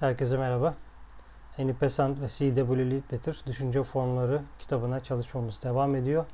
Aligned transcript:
Herkese 0.00 0.36
merhaba. 0.36 0.74
Annie 1.58 1.80
Besant 1.80 2.20
ve 2.20 2.28
C.W. 2.28 2.90
Leadbetter 2.90 3.40
Düşünce 3.46 3.82
Formları 3.82 4.42
kitabına 4.58 5.00
çalışmamız 5.00 5.62
devam 5.62 5.96
ediyor. 5.96 6.24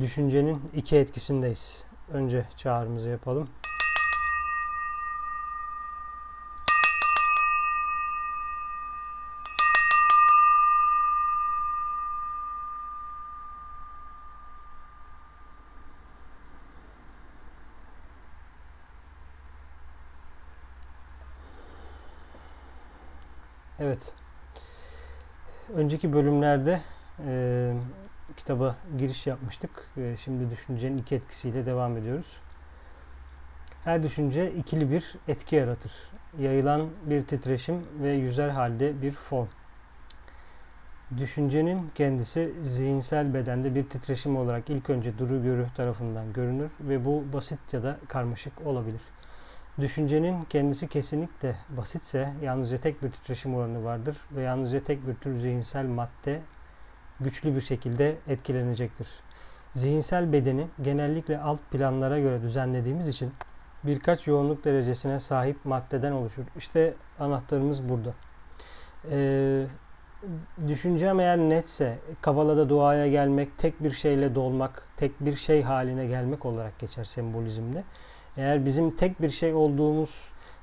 Düşüncenin 0.00 0.70
iki 0.74 0.96
etkisindeyiz. 0.96 1.84
Önce 2.12 2.44
çağrımızı 2.56 3.08
yapalım. 3.08 3.48
Evet. 23.80 24.12
Önceki 25.88 26.12
bölümlerde 26.12 26.80
e, 27.26 27.72
kitaba 28.36 28.76
giriş 28.98 29.26
yapmıştık. 29.26 29.70
E, 29.96 30.16
şimdi 30.16 30.50
düşüncenin 30.50 30.98
iki 30.98 31.14
etkisiyle 31.14 31.66
devam 31.66 31.96
ediyoruz. 31.96 32.26
Her 33.84 34.02
düşünce 34.02 34.52
ikili 34.52 34.90
bir 34.90 35.14
etki 35.28 35.56
yaratır. 35.56 35.92
Yayılan 36.38 36.88
bir 37.06 37.22
titreşim 37.22 37.84
ve 38.02 38.12
yüzer 38.12 38.48
halde 38.48 39.02
bir 39.02 39.12
form. 39.12 39.48
Düşüncenin 41.18 41.90
kendisi 41.94 42.54
zihinsel 42.62 43.34
bedende 43.34 43.74
bir 43.74 43.88
titreşim 43.88 44.36
olarak 44.36 44.70
ilk 44.70 44.90
önce 44.90 45.18
duru 45.18 45.42
görü 45.42 45.66
tarafından 45.76 46.32
görünür 46.32 46.70
ve 46.80 47.04
bu 47.04 47.24
basit 47.32 47.72
ya 47.72 47.82
da 47.82 47.98
karmaşık 48.08 48.66
olabilir. 48.66 49.00
Düşüncenin 49.80 50.44
kendisi 50.44 50.88
kesinlikle 50.88 51.56
basitse 51.68 52.32
yalnızca 52.42 52.78
tek 52.78 53.02
bir 53.02 53.10
titreşim 53.10 53.54
oranı 53.54 53.84
vardır 53.84 54.16
ve 54.32 54.42
yalnızca 54.42 54.84
tek 54.84 55.06
bir 55.06 55.14
tür 55.14 55.38
zihinsel 55.38 55.86
madde 55.86 56.40
güçlü 57.20 57.56
bir 57.56 57.60
şekilde 57.60 58.16
etkilenecektir. 58.28 59.08
Zihinsel 59.74 60.32
bedeni 60.32 60.66
genellikle 60.82 61.38
alt 61.38 61.60
planlara 61.70 62.18
göre 62.18 62.42
düzenlediğimiz 62.42 63.08
için 63.08 63.32
birkaç 63.84 64.26
yoğunluk 64.26 64.64
derecesine 64.64 65.20
sahip 65.20 65.64
maddeden 65.64 66.12
oluşur. 66.12 66.44
İşte 66.56 66.94
anahtarımız 67.18 67.88
burada. 67.88 68.14
Ee, 69.10 69.66
düşüncem 70.68 71.20
eğer 71.20 71.38
netse, 71.38 71.98
Kabala'da 72.20 72.68
duaya 72.68 73.08
gelmek, 73.08 73.58
tek 73.58 73.82
bir 73.82 73.90
şeyle 73.90 74.34
dolmak, 74.34 74.88
tek 74.96 75.20
bir 75.20 75.36
şey 75.36 75.62
haline 75.62 76.06
gelmek 76.06 76.46
olarak 76.46 76.78
geçer 76.78 77.04
sembolizmde. 77.04 77.84
Eğer 78.38 78.64
bizim 78.64 78.90
tek 78.90 79.22
bir 79.22 79.30
şey 79.30 79.54
olduğumuz 79.54 80.10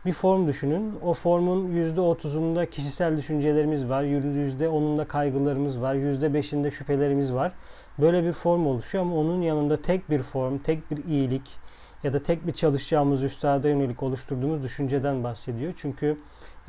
bir 0.06 0.14
form 0.14 0.48
düşünün. 0.48 0.94
O 1.04 1.14
formun 1.14 1.72
%30'unda 1.72 2.70
kişisel 2.70 3.18
düşüncelerimiz 3.18 3.90
var. 3.90 4.04
%10'unda 4.04 5.08
kaygılarımız 5.08 5.82
var. 5.82 5.96
%5'inde 5.96 6.72
şüphelerimiz 6.72 7.34
var. 7.34 7.52
Böyle 8.00 8.24
bir 8.24 8.32
form 8.32 8.68
oluşuyor 8.68 9.04
ama 9.04 9.16
onun 9.16 9.42
yanında 9.42 9.82
tek 9.82 10.10
bir 10.10 10.22
form, 10.22 10.58
tek 10.58 10.92
bir 10.92 11.06
iyilik 11.06 11.58
ya 12.04 12.14
da 12.14 12.24
tek 12.24 12.48
bir 12.48 12.54
çalışacağımız 12.54 13.24
üstada 13.24 13.70
yönelik 13.70 14.04
oluşturduğumuz 14.04 14.64
düşünceden 14.64 15.24
bahsediyor. 15.24 15.74
Çünkü 15.78 16.18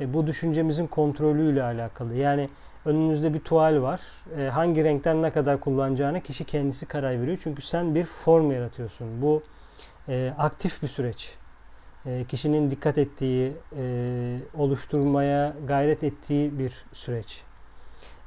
e, 0.01 0.13
bu 0.13 0.27
düşüncemizin 0.27 0.87
kontrolüyle 0.87 1.63
alakalı. 1.63 2.15
Yani 2.15 2.49
önünüzde 2.85 3.33
bir 3.33 3.39
tuval 3.39 3.81
var. 3.81 4.01
E, 4.39 4.49
hangi 4.49 4.83
renkten 4.83 5.21
ne 5.21 5.31
kadar 5.31 5.59
kullanacağını 5.59 6.21
kişi 6.21 6.45
kendisi 6.45 6.85
karar 6.85 7.21
veriyor. 7.21 7.37
Çünkü 7.43 7.61
sen 7.61 7.95
bir 7.95 8.05
form 8.05 8.51
yaratıyorsun. 8.51 9.21
Bu 9.21 9.43
e, 10.09 10.33
aktif 10.37 10.83
bir 10.83 10.87
süreç. 10.87 11.35
E, 12.05 12.25
kişinin 12.29 12.71
dikkat 12.71 12.97
ettiği, 12.97 13.53
e, 13.77 14.39
oluşturmaya 14.53 15.53
gayret 15.67 16.03
ettiği 16.03 16.59
bir 16.59 16.85
süreç. 16.93 17.41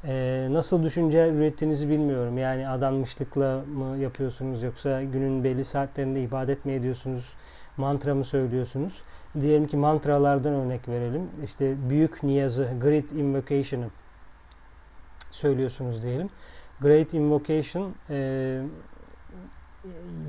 E, 0.05 0.47
nasıl 0.51 0.83
düşünce 0.83 1.29
ürettiğinizi 1.29 1.89
bilmiyorum. 1.89 2.39
Yani 2.39 2.69
adanmışlıkla 2.69 3.65
mı 3.77 3.99
yapıyorsunuz 3.99 4.63
yoksa 4.63 5.03
günün 5.03 5.45
belli 5.45 5.65
saatlerinde 5.65 6.23
ibadet 6.23 6.65
mi 6.65 6.73
ediyorsunuz? 6.73 7.33
Mantra 7.77 8.15
mı 8.15 8.25
söylüyorsunuz? 8.25 9.03
Diyelim 9.41 9.67
ki 9.67 9.77
mantralardan 9.77 10.53
örnek 10.53 10.89
verelim. 10.89 11.31
İşte 11.45 11.91
büyük 11.91 12.23
niyazı, 12.23 12.69
Great 12.81 13.13
Invocation'ı 13.13 13.87
söylüyorsunuz 15.31 16.03
diyelim. 16.03 16.31
Great 16.81 17.15
Invocation 17.15 17.95
e, 18.11 18.63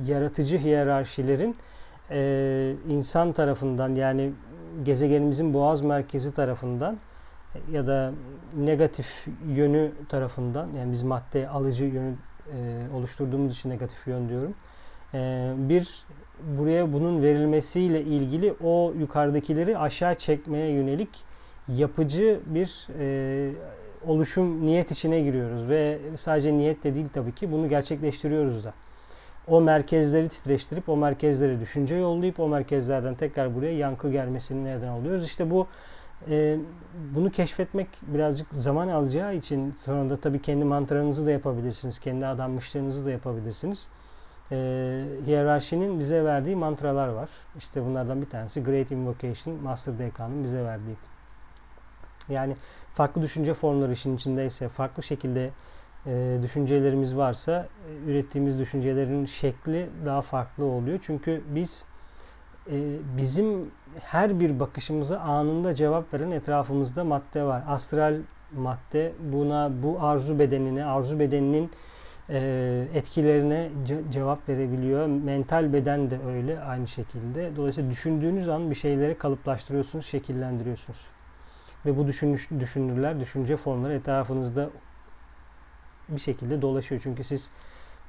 yaratıcı 0.05 0.57
hiyerarşilerin 0.57 1.55
e, 2.11 2.73
insan 2.89 3.31
tarafından 3.31 3.95
yani 3.95 4.31
gezegenimizin 4.83 5.53
boğaz 5.53 5.81
merkezi 5.81 6.33
tarafından 6.33 6.97
ya 7.71 7.87
da 7.87 8.11
negatif 8.57 9.27
yönü 9.47 9.91
tarafından 10.09 10.67
yani 10.77 10.91
biz 10.91 11.03
madde 11.03 11.49
alıcı 11.49 11.83
yönü 11.83 12.13
e, 12.53 12.95
oluşturduğumuz 12.95 13.53
için 13.53 13.69
negatif 13.69 14.07
yön 14.07 14.29
diyorum. 14.29 14.53
E, 15.13 15.51
bir 15.57 16.05
buraya 16.57 16.93
bunun 16.93 17.21
verilmesiyle 17.21 18.01
ilgili 18.01 18.53
o 18.63 18.93
yukarıdakileri 18.99 19.77
aşağı 19.77 20.15
çekmeye 20.15 20.71
yönelik 20.71 21.09
yapıcı 21.67 22.39
bir 22.45 22.87
e, 22.99 23.51
oluşum 24.07 24.65
niyet 24.65 24.91
içine 24.91 25.21
giriyoruz 25.21 25.69
ve 25.69 25.99
sadece 26.17 26.53
niyet 26.53 26.83
de 26.83 26.95
değil 26.95 27.07
tabii 27.13 27.35
ki 27.35 27.51
bunu 27.51 27.69
gerçekleştiriyoruz 27.69 28.63
da 28.65 28.73
o 29.51 29.61
merkezleri 29.61 30.29
titreştirip 30.29 30.89
o 30.89 30.97
merkezleri 30.97 31.59
düşünce 31.59 31.95
yollayıp 31.95 32.39
o 32.39 32.47
merkezlerden 32.47 33.15
tekrar 33.15 33.55
buraya 33.55 33.77
yankı 33.77 34.11
gelmesini 34.11 34.65
neden 34.65 34.87
oluyoruz. 34.87 35.25
İşte 35.25 35.51
bu 35.51 35.67
e, 36.29 36.57
bunu 37.15 37.31
keşfetmek 37.31 37.87
birazcık 38.01 38.47
zaman 38.51 38.87
alacağı 38.87 39.35
için 39.35 39.73
sonra 39.77 40.09
da 40.09 40.17
tabii 40.17 40.41
kendi 40.41 40.65
mantranızı 40.65 41.25
da 41.25 41.31
yapabilirsiniz. 41.31 41.99
Kendi 41.99 42.25
adanmışlığınızı 42.25 43.05
da 43.05 43.11
yapabilirsiniz. 43.11 43.87
E, 44.51 44.55
hiyerarşinin 45.25 45.99
bize 45.99 46.23
verdiği 46.23 46.55
mantralar 46.55 47.07
var. 47.07 47.29
İşte 47.57 47.85
bunlardan 47.85 48.21
bir 48.21 48.29
tanesi 48.29 48.63
Great 48.63 48.91
Invocation, 48.91 49.55
Master 49.55 49.99
Deka'nın 49.99 50.43
bize 50.43 50.63
verdiği. 50.63 50.95
Yani 52.29 52.55
farklı 52.93 53.21
düşünce 53.21 53.53
formları 53.53 53.93
işin 53.93 54.15
içindeyse, 54.15 54.69
farklı 54.69 55.03
şekilde 55.03 55.49
e, 56.05 56.37
düşüncelerimiz 56.43 57.17
varsa 57.17 57.67
e, 58.07 58.11
ürettiğimiz 58.11 58.59
düşüncelerin 58.59 59.25
şekli 59.25 59.89
daha 60.05 60.21
farklı 60.21 60.65
oluyor. 60.65 60.99
Çünkü 61.01 61.41
biz 61.55 61.85
e, 62.71 62.97
bizim 63.17 63.71
her 63.99 64.39
bir 64.39 64.59
bakışımıza 64.59 65.19
anında 65.19 65.75
cevap 65.75 66.13
veren 66.13 66.31
etrafımızda 66.31 67.03
madde 67.03 67.43
var. 67.43 67.63
Astral 67.67 68.15
madde 68.55 69.11
buna 69.33 69.71
bu 69.83 69.97
arzu 70.01 70.39
bedenine, 70.39 70.85
arzu 70.85 71.19
bedeninin 71.19 71.71
e, 72.29 72.87
etkilerine 72.93 73.69
ce- 73.85 74.11
cevap 74.11 74.49
verebiliyor. 74.49 75.05
Mental 75.07 75.73
beden 75.73 76.11
de 76.11 76.19
öyle 76.27 76.61
aynı 76.61 76.87
şekilde. 76.87 77.55
Dolayısıyla 77.55 77.91
düşündüğünüz 77.91 78.49
an 78.49 78.69
bir 78.69 78.75
şeyleri 78.75 79.17
kalıplaştırıyorsunuz, 79.17 80.05
şekillendiriyorsunuz. 80.05 80.99
Ve 81.85 81.97
bu 81.97 82.07
düşünüş, 82.07 82.49
düşünürler, 82.59 83.19
düşünce 83.19 83.57
formları 83.57 83.93
etrafınızda 83.93 84.69
bir 86.15 86.21
şekilde 86.21 86.61
dolaşıyor. 86.61 87.01
Çünkü 87.03 87.23
siz 87.23 87.49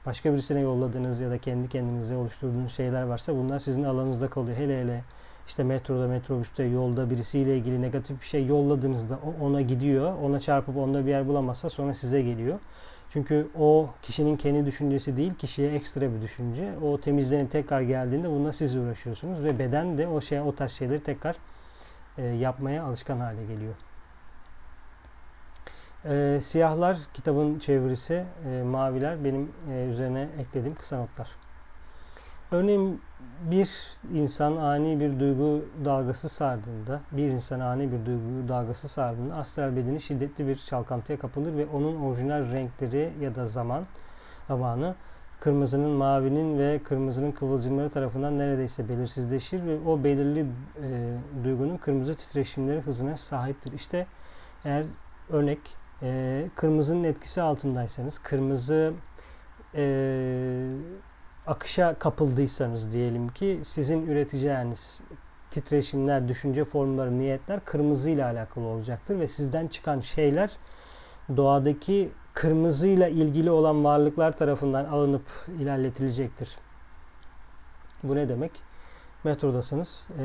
başka 0.06 0.32
birisine 0.32 0.60
yolladığınız 0.60 1.20
ya 1.20 1.30
da 1.30 1.38
kendi 1.38 1.68
kendinize 1.68 2.16
oluşturduğunuz 2.16 2.72
şeyler 2.72 3.02
varsa 3.02 3.34
bunlar 3.34 3.58
sizin 3.58 3.84
alanınızda 3.84 4.28
kalıyor. 4.28 4.56
Hele 4.56 4.80
hele 4.80 5.04
işte 5.46 5.64
metroda, 5.64 6.08
metrobüste, 6.08 6.62
yolda 6.62 7.10
birisiyle 7.10 7.56
ilgili 7.56 7.82
negatif 7.82 8.20
bir 8.20 8.26
şey 8.26 8.46
yolladığınızda 8.46 9.18
o 9.26 9.46
ona 9.46 9.60
gidiyor. 9.60 10.18
Ona 10.22 10.40
çarpıp 10.40 10.76
onda 10.76 11.06
bir 11.06 11.10
yer 11.10 11.28
bulamazsa 11.28 11.70
sonra 11.70 11.94
size 11.94 12.22
geliyor. 12.22 12.58
Çünkü 13.10 13.48
o 13.58 13.90
kişinin 14.02 14.36
kendi 14.36 14.66
düşüncesi 14.66 15.16
değil, 15.16 15.34
kişiye 15.34 15.72
ekstra 15.72 16.14
bir 16.14 16.22
düşünce. 16.22 16.72
O 16.82 17.00
temizlenip 17.00 17.50
tekrar 17.50 17.80
geldiğinde 17.80 18.30
bununla 18.30 18.52
siz 18.52 18.76
uğraşıyorsunuz 18.76 19.44
ve 19.44 19.58
beden 19.58 19.98
de 19.98 20.08
o 20.08 20.20
şey 20.20 20.40
o 20.40 20.54
tarz 20.54 20.72
şeyleri 20.72 21.02
tekrar 21.02 21.36
e, 22.18 22.22
yapmaya 22.22 22.84
alışkan 22.84 23.20
hale 23.20 23.42
geliyor. 23.44 23.74
E, 26.04 26.38
siyahlar 26.42 26.98
kitabın 27.14 27.58
çevirisi, 27.58 28.24
e, 28.48 28.62
maviler 28.62 29.24
benim 29.24 29.52
e, 29.70 29.84
üzerine 29.84 30.28
eklediğim 30.38 30.74
kısa 30.74 30.96
notlar. 30.96 31.28
Örneğin 32.50 33.00
bir 33.50 33.96
insan 34.14 34.56
ani 34.56 35.00
bir 35.00 35.20
duygu 35.20 35.64
dalgası 35.84 36.28
sardığında, 36.28 37.00
bir 37.12 37.28
insan 37.28 37.60
ani 37.60 37.92
bir 37.92 38.06
duygu 38.06 38.48
dalgası 38.48 38.88
sardığında 38.88 39.34
astral 39.34 39.76
bedeni 39.76 40.00
şiddetli 40.00 40.46
bir 40.46 40.56
çalkantıya 40.56 41.18
kapılır 41.18 41.56
ve 41.56 41.66
onun 41.66 41.96
orijinal 41.96 42.52
renkleri 42.52 43.12
ya 43.20 43.34
da 43.34 43.46
zaman 43.46 43.84
zamanı 44.48 44.94
kırmızının, 45.40 45.90
mavinin 45.90 46.58
ve 46.58 46.80
kırmızının 46.84 47.32
kıvılcımları 47.32 47.90
tarafından 47.90 48.38
neredeyse 48.38 48.88
belirsizleşir 48.88 49.66
ve 49.66 49.78
o 49.86 50.04
belirli 50.04 50.40
e, 50.40 50.46
duygunun 51.44 51.76
kırmızı 51.76 52.14
titreşimleri 52.14 52.80
hızına 52.80 53.16
sahiptir. 53.16 53.72
İşte 53.72 54.06
eğer 54.64 54.84
örnek 55.30 55.81
e, 56.02 56.44
kırmızının 56.56 57.04
etkisi 57.04 57.42
altındaysanız, 57.42 58.18
kırmızı 58.18 58.92
e, 59.74 60.68
akışa 61.46 61.94
kapıldıysanız 61.98 62.92
diyelim 62.92 63.28
ki 63.28 63.60
sizin 63.64 64.06
üreteceğiniz 64.06 65.02
titreşimler, 65.50 66.28
düşünce 66.28 66.64
formları, 66.64 67.18
niyetler 67.18 67.64
kırmızı 67.64 68.10
ile 68.10 68.24
alakalı 68.24 68.64
olacaktır 68.64 69.20
ve 69.20 69.28
sizden 69.28 69.66
çıkan 69.66 70.00
şeyler 70.00 70.50
doğadaki 71.36 72.12
kırmızıyla 72.34 73.08
ilgili 73.08 73.50
olan 73.50 73.84
varlıklar 73.84 74.36
tarafından 74.36 74.84
alınıp 74.84 75.24
ilerletilecektir. 75.60 76.56
Bu 78.02 78.16
ne 78.16 78.28
demek? 78.28 78.52
Metrodasınız, 79.24 80.08
e, 80.18 80.24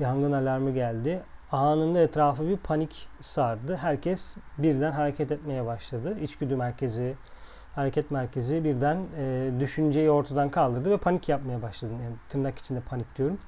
yangın 0.00 0.32
alarmı 0.32 0.70
geldi. 0.70 1.22
Anında 1.52 2.00
etrafı 2.00 2.48
bir 2.48 2.56
panik 2.56 3.08
sardı. 3.20 3.76
Herkes 3.76 4.36
birden 4.58 4.92
hareket 4.92 5.32
etmeye 5.32 5.66
başladı. 5.66 6.18
İçgüdü 6.20 6.56
merkezi, 6.56 7.14
hareket 7.74 8.10
merkezi 8.10 8.64
birden 8.64 9.06
e, 9.18 9.50
düşünceyi 9.60 10.10
ortadan 10.10 10.50
kaldırdı 10.50 10.90
ve 10.90 10.96
panik 10.96 11.28
yapmaya 11.28 11.62
başladı. 11.62 11.92
Yani 12.04 12.14
tırnak 12.28 12.58
içinde 12.58 12.80
panik 12.80 13.18
diyorum. 13.18 13.38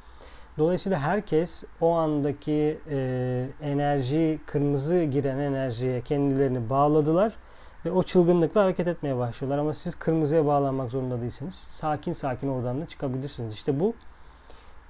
Dolayısıyla 0.59 0.99
herkes 0.99 1.65
o 1.81 1.93
andaki 1.93 2.79
e, 2.91 3.47
enerji, 3.63 4.41
kırmızı 4.47 5.03
giren 5.03 5.39
enerjiye 5.39 6.01
kendilerini 6.01 6.71
bağladılar 6.71 7.33
ve 7.85 7.91
o 7.91 8.03
çılgınlıkla 8.03 8.63
hareket 8.63 8.89
etmeye 8.89 9.17
başlıyorlar. 9.17 9.59
Ama 9.59 9.75
siz 9.75 9.95
kırmızıya 9.95 10.47
bağlanmak 10.47 10.91
zorunda 10.91 11.21
değilsiniz. 11.21 11.55
Sakin 11.55 12.13
sakin 12.13 12.49
oradan 12.49 12.81
da 12.81 12.87
çıkabilirsiniz. 12.87 13.55
İşte 13.55 13.81
bu 13.81 13.95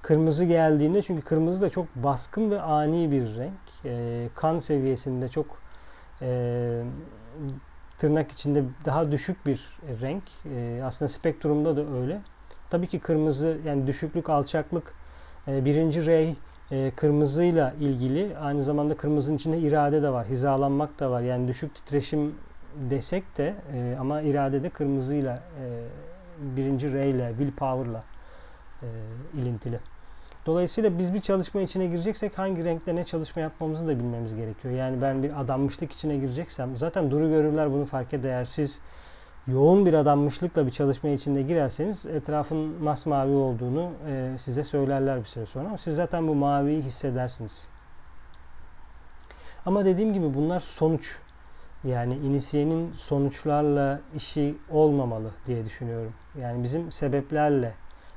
kırmızı 0.03 0.45
geldiğinde 0.45 1.01
çünkü 1.01 1.21
kırmızı 1.21 1.61
da 1.61 1.69
çok 1.69 1.95
baskın 1.95 2.51
ve 2.51 2.61
ani 2.61 3.11
bir 3.11 3.35
renk. 3.35 3.85
E, 3.85 4.29
kan 4.35 4.59
seviyesinde 4.59 5.29
çok 5.29 5.45
e, 6.21 6.81
tırnak 7.97 8.31
içinde 8.31 8.63
daha 8.85 9.11
düşük 9.11 9.45
bir 9.45 9.79
renk. 10.01 10.23
E, 10.55 10.81
aslında 10.83 11.09
spektrumda 11.09 11.77
da 11.77 11.99
öyle. 12.01 12.21
Tabii 12.69 12.87
ki 12.87 12.99
kırmızı 12.99 13.57
yani 13.65 13.87
düşüklük, 13.87 14.29
alçaklık 14.29 14.93
e, 15.47 15.65
birinci 15.65 16.05
rey 16.05 16.35
e, 16.71 16.91
kırmızıyla 16.95 17.73
ilgili. 17.79 18.37
Aynı 18.37 18.63
zamanda 18.63 18.97
kırmızının 18.97 19.35
içinde 19.35 19.59
irade 19.59 20.03
de 20.03 20.09
var, 20.09 20.27
hizalanmak 20.27 20.99
da 20.99 21.11
var. 21.11 21.21
Yani 21.21 21.47
düşük 21.47 21.75
titreşim 21.75 22.35
desek 22.89 23.37
de 23.37 23.55
e, 23.73 23.97
ama 23.99 24.21
irade 24.21 24.63
de 24.63 24.69
kırmızıyla 24.69 25.35
e, 25.35 25.83
birinci 26.55 26.93
rey 26.93 27.09
ile, 27.09 27.29
willpower'la 27.37 28.03
e, 28.81 28.87
ilintili. 29.41 29.79
Dolayısıyla 30.45 30.99
biz 30.99 31.13
bir 31.13 31.21
çalışma 31.21 31.61
içine 31.61 31.87
gireceksek 31.87 32.37
hangi 32.37 32.65
renkte 32.65 32.95
ne 32.95 33.03
çalışma 33.03 33.41
yapmamızı 33.41 33.87
da 33.87 33.99
bilmemiz 33.99 34.35
gerekiyor. 34.35 34.73
Yani 34.73 35.01
ben 35.01 35.23
bir 35.23 35.41
adanmışlık 35.41 35.91
içine 35.91 36.17
gireceksem 36.17 36.77
zaten 36.77 37.11
duru 37.11 37.29
görürler 37.29 37.71
bunu 37.71 37.85
fark 37.85 38.13
eder. 38.13 38.45
Siz 38.45 38.79
yoğun 39.47 39.85
bir 39.85 39.93
adanmışlıkla 39.93 40.65
bir 40.65 40.71
çalışma 40.71 41.09
içinde 41.09 41.41
girerseniz 41.41 42.05
etrafın 42.05 42.57
masmavi 42.83 43.31
olduğunu 43.31 43.91
e, 44.09 44.35
size 44.39 44.63
söylerler 44.63 45.19
bir 45.19 45.25
süre 45.25 45.45
sonra. 45.45 45.77
Siz 45.77 45.95
zaten 45.95 46.27
bu 46.27 46.35
maviyi 46.35 46.81
hissedersiniz. 46.81 47.67
Ama 49.65 49.85
dediğim 49.85 50.13
gibi 50.13 50.33
bunlar 50.33 50.59
sonuç. 50.59 51.17
Yani 51.83 52.15
inisiyenin 52.15 52.93
sonuçlarla 52.97 53.99
işi 54.15 54.55
olmamalı 54.69 55.31
diye 55.47 55.65
düşünüyorum. 55.65 56.13
Yani 56.41 56.63
bizim 56.63 56.91
sebeplerle 56.91 57.73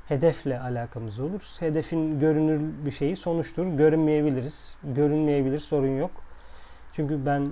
hedefle 0.07 0.59
alakamız 0.59 1.19
olur. 1.19 1.41
Hedefin 1.59 2.19
görünür 2.19 2.85
bir 2.85 2.91
şeyi 2.91 3.15
sonuçtur. 3.15 3.65
Görünmeyebiliriz. 3.65 4.75
Görünmeyebilir 4.83 5.59
sorun 5.59 5.97
yok. 5.97 6.11
Çünkü 6.93 7.25
ben 7.25 7.49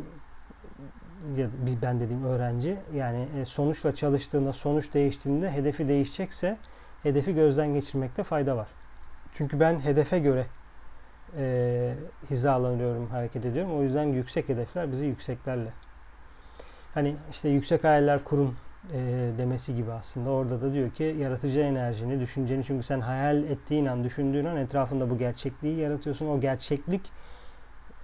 ya 1.38 1.48
ben 1.84 2.00
dediğim 2.00 2.26
öğrenci 2.26 2.78
yani 2.96 3.28
e, 3.42 3.46
sonuçla 3.46 3.96
çalıştığında 3.96 4.54
sonuç 4.54 4.94
değiştiğinde 4.94 5.52
hedefi 5.52 5.88
değişecekse 5.88 6.58
hedefi 7.04 7.36
gözden 7.36 7.74
geçirmekte 7.74 8.24
fayda 8.24 8.58
var. 8.58 8.68
Çünkü 9.34 9.60
ben 9.60 9.80
hedefe 9.80 10.20
göre 10.20 10.46
e, 11.38 11.94
hizalanıyorum, 12.30 13.08
hareket 13.08 13.46
ediyorum. 13.46 13.78
O 13.78 13.84
yüzden 13.84 14.04
yüksek 14.04 14.50
hedefler 14.50 14.92
bizi 14.92 15.06
yükseklerle. 15.06 15.70
Hani 16.94 17.16
işte 17.32 17.50
yüksek 17.50 17.84
hayaller 17.84 18.24
kurun 18.24 18.56
e, 18.94 18.98
demesi 19.38 19.76
gibi 19.76 19.92
aslında. 19.92 20.30
Orada 20.30 20.62
da 20.62 20.74
diyor 20.74 20.90
ki 20.90 21.16
yaratıcı 21.20 21.60
enerjini, 21.60 22.20
düşünceni 22.20 22.64
çünkü 22.64 22.84
sen 22.84 23.00
hayal 23.00 23.44
ettiğin 23.44 23.86
an, 23.86 24.04
düşündüğün 24.04 24.46
an 24.46 24.58
etrafında 24.58 25.10
bu 25.10 25.18
gerçekliği 25.18 25.78
yaratıyorsun. 25.78 26.28
O 26.28 26.40
gerçeklik 26.40 27.02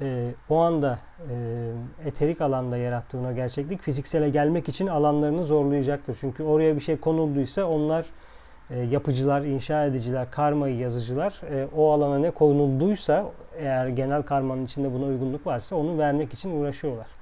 e, 0.01 0.31
o 0.50 0.57
anda 0.57 1.00
e, 1.30 1.72
eterik 2.06 2.42
alanda 2.42 2.78
yarattığın 2.78 3.25
o 3.25 3.36
gerçeklik 3.36 3.81
fiziksele 3.81 4.30
gelmek 4.30 4.69
için 4.69 4.88
alanlarını 4.88 5.44
zorlayacaktır. 5.44 6.18
Çünkü 6.22 6.44
oraya 6.44 6.75
bir 6.75 6.81
şey 6.81 6.98
konulduysa 6.98 7.66
onlar 7.66 8.06
e, 8.69 8.80
yapıcılar, 8.80 9.42
inşa 9.42 9.86
ediciler, 9.86 10.31
karmayı 10.31 10.78
yazıcılar 10.78 11.42
e, 11.51 11.68
o 11.75 11.92
alana 11.92 12.19
ne 12.19 12.31
konulduysa 12.31 13.25
eğer 13.57 13.88
genel 13.88 14.22
karmanın 14.22 14.66
içinde 14.66 14.94
buna 14.94 15.06
uygunluk 15.06 15.48
varsa 15.48 15.75
onu 15.75 15.98
vermek 15.98 16.33
için 16.33 16.62
uğraşıyorlar. 16.62 17.20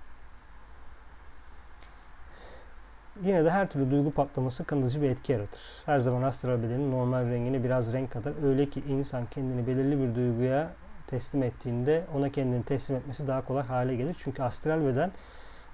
Yine 3.24 3.46
de 3.46 3.50
her 3.50 3.70
türlü 3.70 3.92
duygu 3.92 4.12
patlaması 4.12 4.64
kanıcı 4.64 5.02
bir 5.02 5.10
etki 5.10 5.32
yaratır. 5.32 5.62
Her 5.86 6.00
zaman 6.00 6.22
astral 6.22 6.64
bedenin 6.64 6.92
normal 6.92 7.26
rengine 7.26 7.64
biraz 7.64 7.94
renk 7.94 8.12
katar. 8.12 8.34
Öyle 8.44 8.70
ki 8.70 8.84
insan 8.90 9.26
kendini 9.26 9.68
belirli 9.68 10.00
bir 10.00 10.16
duyguya 10.16 10.72
teslim 11.08 11.44
ettiğinde 11.44 12.04
ona 12.16 12.30
kendini 12.30 12.64
teslim 12.64 12.98
etmesi 12.98 13.28
daha 13.28 13.46
kolay 13.46 13.64
hale 13.64 13.96
gelir. 13.96 14.16
Çünkü 14.20 14.44
astral 14.44 14.86
beden 14.86 15.12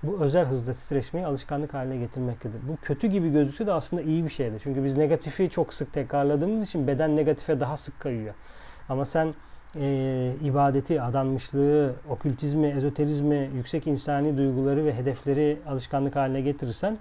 bu 0.04 0.20
özel 0.22 0.46
hızda 0.46 0.74
titreşmeyi 0.74 1.26
alışkanlık 1.26 1.74
haline 1.74 1.98
getirmektedir. 1.98 2.60
Bu 2.68 2.78
kötü 2.82 3.08
gibi 3.08 3.32
gözükse 3.32 3.68
de 3.68 3.72
aslında 3.72 4.02
iyi 4.02 4.26
bir 4.26 4.30
şeydir. 4.30 4.60
Çünkü 4.64 4.84
biz 4.84 4.98
negatifi 4.98 5.50
çok 5.50 5.74
sık 5.74 5.94
tekrarladığımız 5.94 6.68
için 6.68 6.88
beden 6.88 7.16
negatife 7.16 7.60
daha 7.60 7.78
sık 7.78 8.00
kayıyor. 8.00 8.34
Ama 8.90 9.06
sen 9.06 9.34
e, 9.80 10.32
ibadeti, 10.44 11.02
adanmışlığı, 11.02 11.94
okültizmi, 12.10 12.68
ezoterizmi, 12.68 13.50
yüksek 13.56 13.88
insani 13.88 14.38
duyguları 14.38 14.86
ve 14.86 14.96
hedefleri 14.96 15.58
alışkanlık 15.68 16.16
haline 16.16 16.42
getirirsen 16.42 16.98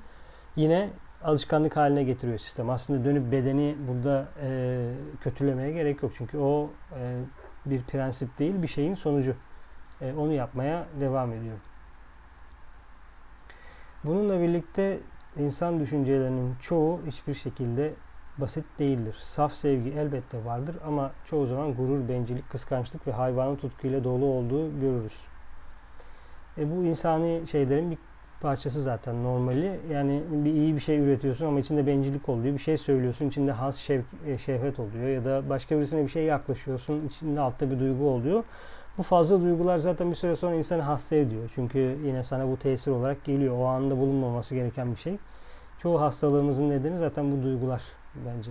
yine 0.56 0.90
alışkanlık 1.24 1.76
haline 1.76 2.04
getiriyor 2.04 2.38
sistem. 2.38 2.70
Aslında 2.70 3.04
dönüp 3.04 3.32
bedeni 3.32 3.76
burada 3.88 4.28
e, 4.42 4.90
kötülemeye 5.20 5.72
gerek 5.72 6.02
yok. 6.02 6.12
Çünkü 6.16 6.38
o 6.38 6.70
e, 6.98 7.20
bir 7.66 7.82
prensip 7.82 8.38
değil, 8.38 8.62
bir 8.62 8.68
şeyin 8.68 8.94
sonucu. 8.94 9.34
E, 10.00 10.12
onu 10.12 10.32
yapmaya 10.32 10.86
devam 11.00 11.32
ediyor. 11.32 11.56
Bununla 14.04 14.40
birlikte 14.40 14.98
insan 15.38 15.80
düşüncelerinin 15.80 16.54
çoğu 16.60 17.00
hiçbir 17.06 17.34
şekilde 17.34 17.94
basit 18.38 18.64
değildir. 18.78 19.16
Saf 19.18 19.52
sevgi 19.52 19.90
elbette 19.90 20.44
vardır 20.44 20.76
ama 20.86 21.12
çoğu 21.24 21.46
zaman 21.46 21.74
gurur, 21.74 22.08
bencillik, 22.08 22.50
kıskançlık 22.50 23.06
ve 23.06 23.12
hayvanı 23.12 23.56
tutkuyla 23.56 24.04
dolu 24.04 24.24
olduğu 24.24 24.80
görürüz. 24.80 25.20
E 26.58 26.76
bu 26.76 26.84
insani 26.84 27.42
şeylerin 27.50 27.90
bir 27.90 27.98
parçası 28.40 28.82
zaten 28.82 29.24
normali. 29.24 29.80
Yani 29.92 30.22
bir 30.30 30.52
iyi 30.52 30.74
bir 30.74 30.80
şey 30.80 30.98
üretiyorsun 30.98 31.46
ama 31.46 31.60
içinde 31.60 31.86
bencillik 31.86 32.28
oluyor. 32.28 32.54
Bir 32.54 32.58
şey 32.58 32.76
söylüyorsun 32.76 33.28
içinde 33.28 33.52
has 33.52 33.76
şevk, 33.76 34.04
e, 34.26 34.38
şehvet 34.38 34.78
oluyor 34.80 35.08
ya 35.08 35.24
da 35.24 35.48
başka 35.48 35.76
birisine 35.76 36.02
bir 36.02 36.08
şey 36.08 36.24
yaklaşıyorsun 36.24 37.06
içinde 37.06 37.40
altta 37.40 37.70
bir 37.70 37.80
duygu 37.80 38.10
oluyor. 38.10 38.44
Bu 38.98 39.02
fazla 39.02 39.40
duygular 39.40 39.78
zaten 39.78 40.10
bir 40.10 40.16
süre 40.16 40.36
sonra 40.36 40.54
insanı 40.54 40.82
hasta 40.82 41.16
ediyor. 41.16 41.50
Çünkü 41.54 41.98
yine 42.04 42.22
sana 42.22 42.48
bu 42.48 42.56
tesir 42.56 42.90
olarak 42.90 43.24
geliyor. 43.24 43.58
O 43.58 43.64
anda 43.64 43.98
bulunmaması 43.98 44.54
gereken 44.54 44.92
bir 44.92 44.96
şey. 44.96 45.18
Çoğu 45.78 46.00
hastalığımızın 46.00 46.70
nedeni 46.70 46.98
zaten 46.98 47.32
bu 47.32 47.42
duygular 47.42 47.82
bence. 48.26 48.50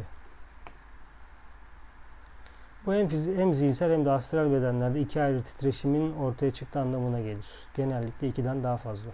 Bu 2.85 2.93
hem, 2.93 3.07
fizi, 3.07 3.37
hem 3.37 3.53
zihinsel 3.53 3.91
hem 3.91 4.05
de 4.05 4.11
astral 4.11 4.51
bedenlerde 4.51 5.01
iki 5.01 5.21
ayrı 5.21 5.43
titreşimin 5.43 6.13
ortaya 6.13 6.51
çıktığı 6.51 6.79
anlamına 6.79 7.19
gelir. 7.19 7.45
Genellikle 7.75 8.27
ikiden 8.27 8.63
daha 8.63 8.77
fazla. 8.77 9.11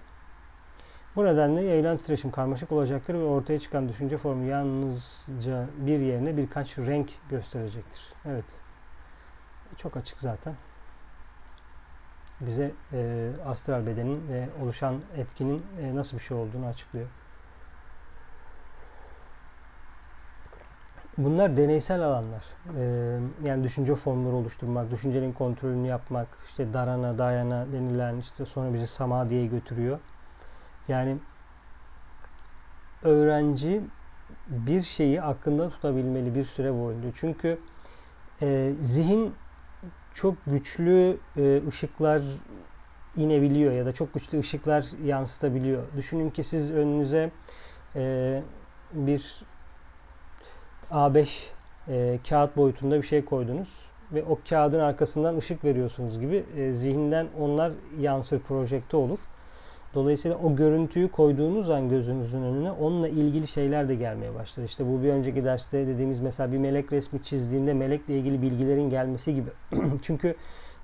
Bu 1.19 1.25
nedenle 1.25 1.61
yayılan 1.61 1.97
titreşim 1.97 2.31
karmaşık 2.31 2.71
olacaktır 2.71 3.13
ve 3.13 3.23
ortaya 3.23 3.59
çıkan 3.59 3.89
düşünce 3.89 4.17
formu 4.17 4.43
yalnızca 4.43 5.65
bir 5.77 5.99
yerine 5.99 6.37
birkaç 6.37 6.77
renk 6.77 7.09
gösterecektir. 7.29 8.13
Evet. 8.25 8.45
Çok 9.77 9.97
açık 9.97 10.19
zaten. 10.19 10.53
Bize 12.41 12.71
e, 12.93 13.29
astral 13.45 13.85
bedenin 13.85 14.29
ve 14.29 14.49
oluşan 14.63 15.01
etkinin 15.17 15.65
e, 15.81 15.95
nasıl 15.95 16.17
bir 16.17 16.23
şey 16.23 16.37
olduğunu 16.37 16.65
açıklıyor. 16.65 17.07
Bunlar 21.17 21.57
deneysel 21.57 22.01
alanlar. 22.01 22.43
Ee, 22.77 23.19
yani 23.45 23.63
düşünce 23.63 23.95
formları 23.95 24.35
oluşturmak, 24.35 24.91
düşüncenin 24.91 25.33
kontrolünü 25.33 25.87
yapmak, 25.87 26.27
işte 26.45 26.73
darana, 26.73 27.17
dayana 27.17 27.65
denilen 27.73 28.17
işte 28.17 28.45
sonra 28.45 28.73
bizi 28.73 28.87
samadhiye 28.87 29.45
götürüyor. 29.45 29.99
Yani 30.89 31.17
öğrenci 33.03 33.81
bir 34.47 34.81
şeyi 34.81 35.21
aklında 35.21 35.69
tutabilmeli 35.69 36.35
bir 36.35 36.43
süre 36.43 36.73
boyunca. 36.73 37.09
Çünkü 37.15 37.59
e, 38.41 38.73
zihin 38.81 39.33
çok 40.13 40.35
güçlü 40.47 41.17
e, 41.37 41.61
ışıklar 41.67 42.21
inebiliyor 43.17 43.73
ya 43.73 43.85
da 43.85 43.93
çok 43.93 44.13
güçlü 44.13 44.39
ışıklar 44.39 44.85
yansıtabiliyor. 45.05 45.83
Düşünün 45.97 46.29
ki 46.29 46.43
siz 46.43 46.71
önünüze 46.71 47.31
e, 47.95 48.43
bir 48.93 49.41
A5 50.91 51.27
e, 51.87 52.19
kağıt 52.29 52.57
boyutunda 52.57 53.01
bir 53.01 53.07
şey 53.07 53.25
koydunuz. 53.25 53.89
ve 54.11 54.23
o 54.23 54.39
kağıdın 54.49 54.79
arkasından 54.79 55.37
ışık 55.37 55.63
veriyorsunuz 55.63 56.19
gibi 56.19 56.45
e, 56.57 56.73
zihinden 56.73 57.27
onlar 57.39 57.71
yansır, 57.99 58.39
projekte 58.39 58.97
olur. 58.97 59.19
Dolayısıyla 59.93 60.37
o 60.37 60.55
görüntüyü 60.55 61.11
koyduğunuz 61.11 61.69
an 61.69 61.89
gözünüzün 61.89 62.41
önüne 62.41 62.71
onunla 62.71 63.07
ilgili 63.07 63.47
şeyler 63.47 63.89
de 63.89 63.95
gelmeye 63.95 64.35
başlar. 64.35 64.63
İşte 64.63 64.85
bu 64.85 65.03
bir 65.03 65.09
önceki 65.09 65.45
derste 65.45 65.87
dediğimiz 65.87 66.19
mesela 66.19 66.51
bir 66.51 66.57
melek 66.57 66.93
resmi 66.93 67.23
çizdiğinde 67.23 67.73
melekle 67.73 68.17
ilgili 68.17 68.41
bilgilerin 68.41 68.89
gelmesi 68.89 69.35
gibi. 69.35 69.49
Çünkü 70.01 70.35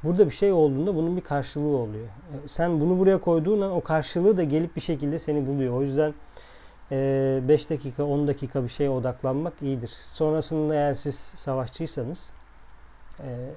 burada 0.03 0.25
bir 0.25 0.35
şey 0.35 0.51
olduğunda 0.51 0.95
bunun 0.95 1.17
bir 1.17 1.21
karşılığı 1.21 1.77
oluyor. 1.77 2.05
E, 2.05 2.47
sen 2.47 2.81
bunu 2.81 2.99
buraya 2.99 3.19
koyduğun 3.19 3.61
an 3.61 3.71
o 3.71 3.81
karşılığı 3.81 4.37
da 4.37 4.43
gelip 4.43 4.75
bir 4.75 4.81
şekilde 4.81 5.19
seni 5.19 5.47
buluyor. 5.47 5.73
O 5.73 5.81
yüzden 5.81 6.13
5 6.91 7.69
dakika 7.69 8.03
10 8.03 8.27
dakika 8.27 8.63
bir 8.63 8.69
şeye 8.69 8.89
odaklanmak 8.89 9.53
iyidir. 9.61 9.89
Sonrasında 9.89 10.75
eğer 10.75 10.93
siz 10.93 11.15
savaşçıysanız 11.15 12.33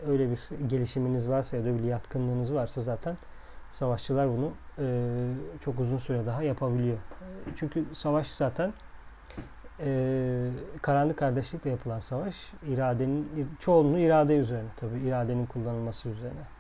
öyle 0.09 0.31
bir 0.31 0.69
gelişiminiz 0.69 1.29
varsa 1.29 1.57
ya 1.57 1.65
da 1.65 1.79
bir 1.79 1.85
yatkınlığınız 1.85 2.55
varsa 2.55 2.83
zaten 2.83 3.17
savaşçılar 3.71 4.29
bunu 4.29 4.53
çok 5.61 5.81
uzun 5.81 5.99
süre 5.99 6.27
daha 6.27 6.43
yapabiliyor. 6.43 6.99
Çünkü 7.57 7.85
savaş 7.93 8.27
zaten 8.27 8.73
karanlık 10.83 11.17
kardeşlikle 11.17 11.71
yapılan 11.71 12.01
savaş 12.01 12.53
iradenin 12.69 13.29
çoğunluğu 13.61 13.99
irade 13.99 14.37
üzerine 14.37 14.69
tabii 14.77 14.99
iradenin 14.99 15.47
kullanılması 15.47 16.09
üzerine. 16.09 16.59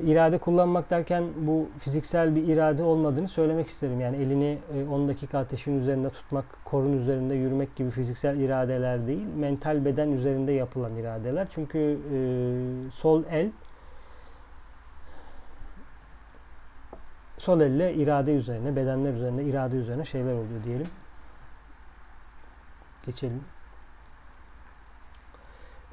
İrade 0.00 0.38
kullanmak 0.38 0.90
derken 0.90 1.24
bu 1.36 1.68
fiziksel 1.78 2.36
bir 2.36 2.48
irade 2.48 2.82
olmadığını 2.82 3.28
söylemek 3.28 3.68
isterim. 3.68 4.00
Yani 4.00 4.16
elini 4.16 4.58
10 4.90 5.04
e, 5.04 5.08
dakika 5.08 5.38
ateşin 5.38 5.80
üzerinde 5.80 6.10
tutmak, 6.10 6.44
korun 6.64 6.92
üzerinde 6.92 7.34
yürümek 7.34 7.76
gibi 7.76 7.90
fiziksel 7.90 8.40
iradeler 8.40 9.06
değil, 9.06 9.26
mental 9.36 9.84
beden 9.84 10.10
üzerinde 10.10 10.52
yapılan 10.52 10.96
iradeler. 10.96 11.46
Çünkü 11.50 11.78
e, 11.78 12.16
sol 12.90 13.22
el 13.30 13.50
sol 17.42 17.60
elle 17.60 17.94
irade 17.94 18.34
üzerine, 18.34 18.76
bedenler 18.76 19.12
üzerine, 19.12 19.44
irade 19.44 19.76
üzerine 19.76 20.04
şeyler 20.04 20.32
oluyor 20.32 20.64
diyelim. 20.64 20.86
Geçelim. 23.06 23.44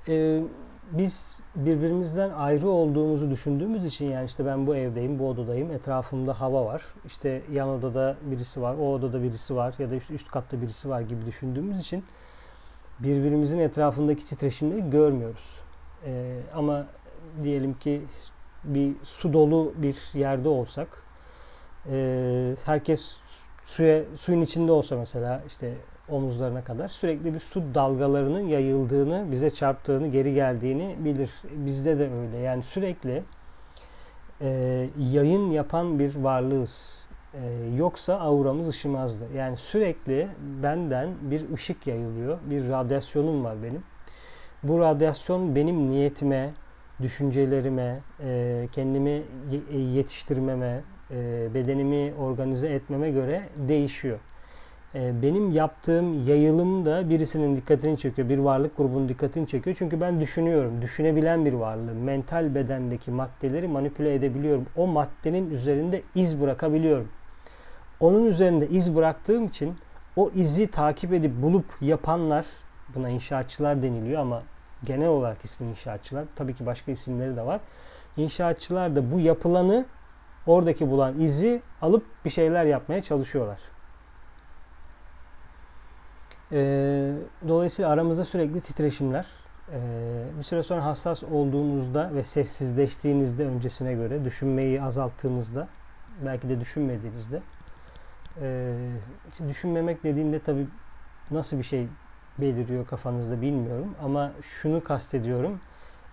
Ee, 0.08 0.44
biz 0.92 1.38
birbirimizden 1.56 2.30
ayrı 2.30 2.70
olduğumuzu 2.70 3.32
düşündüğümüz 3.32 3.86
için 3.86 4.06
yani 4.06 4.26
işte 4.26 4.46
ben 4.46 4.68
bu 4.68 4.76
evdeyim, 4.76 5.20
bu 5.20 5.30
odadayım, 5.30 5.72
etrafımda 5.72 6.42
hava 6.42 6.66
var. 6.66 6.84
İşte 7.06 7.42
yan 7.52 7.70
odada 7.70 8.16
birisi 8.22 8.62
var, 8.62 8.76
o 8.80 8.94
odada 8.94 9.24
birisi 9.24 9.56
var 9.56 9.76
ya 9.80 9.90
da 9.90 9.96
işte 9.96 10.14
üst 10.14 10.32
katta 10.32 10.62
birisi 10.62 10.90
var 10.90 11.02
gibi 11.02 11.26
düşündüğümüz 11.26 11.80
için 11.80 12.06
birbirimizin 13.00 13.60
etrafındaki 13.60 14.26
titreşimleri 14.26 14.90
görmüyoruz. 14.90 15.60
Ee, 16.06 16.40
ama 16.56 16.86
diyelim 17.44 17.74
ki 17.74 18.02
bir 18.64 18.94
su 19.04 19.34
dolu 19.34 19.74
bir 19.78 19.98
yerde 20.14 20.50
olsak, 20.50 21.09
e, 21.92 22.56
herkes 22.66 23.18
suya 23.66 24.04
suyun 24.18 24.42
içinde 24.42 24.72
olsa 24.72 24.98
mesela 24.98 25.42
işte 25.48 25.74
omuzlarına 26.10 26.64
kadar 26.64 26.88
sürekli 26.88 27.34
bir 27.34 27.40
su 27.40 27.64
dalgalarının 27.76 28.48
yayıldığını, 28.48 29.26
bize 29.32 29.50
çarptığını, 29.50 30.08
geri 30.08 30.34
geldiğini 30.34 30.96
bilir. 31.00 31.32
Bizde 31.52 32.00
de 32.00 32.10
öyle. 32.14 32.38
Yani 32.38 32.64
sürekli 32.64 33.24
e, 34.42 34.50
yayın 35.00 35.52
yapan 35.52 36.00
bir 36.00 36.16
varlığız. 36.16 37.00
E, 37.34 37.40
yoksa 37.78 38.20
auramız 38.20 38.68
ışımazdı. 38.68 39.26
Yani 39.36 39.58
sürekli 39.58 40.28
benden 40.64 41.10
bir 41.22 41.54
ışık 41.54 41.88
yayılıyor. 41.88 42.38
Bir 42.50 42.70
radyasyonum 42.70 43.44
var 43.44 43.64
benim. 43.64 43.84
Bu 44.64 44.80
radyasyon 44.80 45.56
benim 45.56 45.90
niyetime, 45.90 46.54
düşüncelerime, 47.02 48.00
e, 48.24 48.68
kendimi 48.72 49.24
yetiştirmeme, 49.72 50.82
e, 51.12 51.48
bedenimi 51.54 52.14
organize 52.20 52.68
etmeme 52.68 53.12
göre 53.12 53.44
değişiyor. 53.56 54.20
Ee, 54.96 55.22
benim 55.22 55.52
yaptığım 55.52 56.28
yayılım 56.28 56.86
da 56.86 57.10
birisinin 57.10 57.58
dikkatini 57.58 57.98
çekiyor. 57.98 58.30
Bir 58.30 58.38
varlık 58.38 58.78
grubunun 58.78 59.10
dikkatini 59.10 59.48
çekiyor. 59.48 59.76
Çünkü 59.80 60.02
ben 60.02 60.20
düşünüyorum. 60.22 60.82
Düşünebilen 60.82 61.46
bir 61.46 61.54
varlığım. 61.54 61.98
Mental 61.98 62.56
bedendeki 62.56 63.12
maddeleri 63.12 63.68
manipüle 63.68 64.14
edebiliyorum. 64.14 64.66
O 64.76 64.88
maddenin 64.88 65.52
üzerinde 65.52 66.02
iz 66.16 66.42
bırakabiliyorum. 66.42 67.08
Onun 68.00 68.26
üzerinde 68.26 68.68
iz 68.68 68.96
bıraktığım 68.96 69.46
için 69.46 69.76
o 70.16 70.32
izi 70.36 70.68
takip 70.68 71.14
edip 71.14 71.42
bulup 71.42 71.66
yapanlar 71.82 72.46
buna 72.96 73.10
inşaatçılar 73.10 73.82
deniliyor 73.82 74.22
ama 74.22 74.44
genel 74.84 75.08
olarak 75.08 75.46
ismi 75.46 75.68
inşaatçılar. 75.68 76.26
Tabii 76.36 76.54
ki 76.54 76.66
başka 76.66 76.92
isimleri 76.92 77.36
de 77.36 77.46
var. 77.46 77.60
İnşaatçılar 78.18 78.96
da 78.96 79.12
bu 79.12 79.20
yapılanı 79.20 79.86
oradaki 80.50 80.90
bulan 80.92 81.20
izi 81.20 81.62
alıp 81.82 82.06
bir 82.26 82.30
şeyler 82.30 82.66
yapmaya 82.66 83.02
çalışıyorlar. 83.02 83.60
E, 86.52 86.58
dolayısıyla 87.48 87.92
aramızda 87.92 88.26
sürekli 88.26 88.62
titreşimler. 88.62 89.26
E, 89.72 89.80
bir 90.38 90.44
süre 90.44 90.64
sonra 90.64 90.86
hassas 90.86 91.24
olduğunuzda 91.24 92.12
ve 92.16 92.24
sessizleştiğinizde 92.24 93.46
öncesine 93.46 93.94
göre 93.94 94.26
düşünmeyi 94.26 94.82
azalttığınızda 94.82 95.68
belki 96.26 96.50
de 96.50 96.60
düşünmediğinizde 96.60 97.42
e, 98.42 98.74
düşünmemek 99.48 100.04
dediğimde 100.04 100.40
tabi 100.40 100.68
nasıl 101.32 101.58
bir 101.58 101.64
şey 101.64 101.88
beliriyor 102.40 102.88
kafanızda 102.88 103.42
bilmiyorum 103.42 103.96
ama 104.04 104.32
şunu 104.42 104.84
kastediyorum 104.84 105.60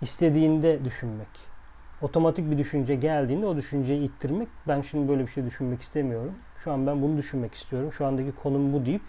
istediğinde 0.00 0.84
düşünmek 0.84 1.55
otomatik 2.02 2.50
bir 2.50 2.58
düşünce 2.58 2.94
geldiğinde 2.94 3.46
o 3.46 3.56
düşünceyi 3.56 4.00
ittirmek 4.00 4.48
ben 4.68 4.80
şimdi 4.80 5.08
böyle 5.08 5.22
bir 5.22 5.30
şey 5.30 5.46
düşünmek 5.46 5.82
istemiyorum 5.82 6.34
şu 6.64 6.72
an 6.72 6.86
ben 6.86 7.02
bunu 7.02 7.16
düşünmek 7.16 7.54
istiyorum 7.54 7.92
şu 7.92 8.06
andaki 8.06 8.32
konum 8.32 8.72
bu 8.72 8.86
deyip 8.86 9.02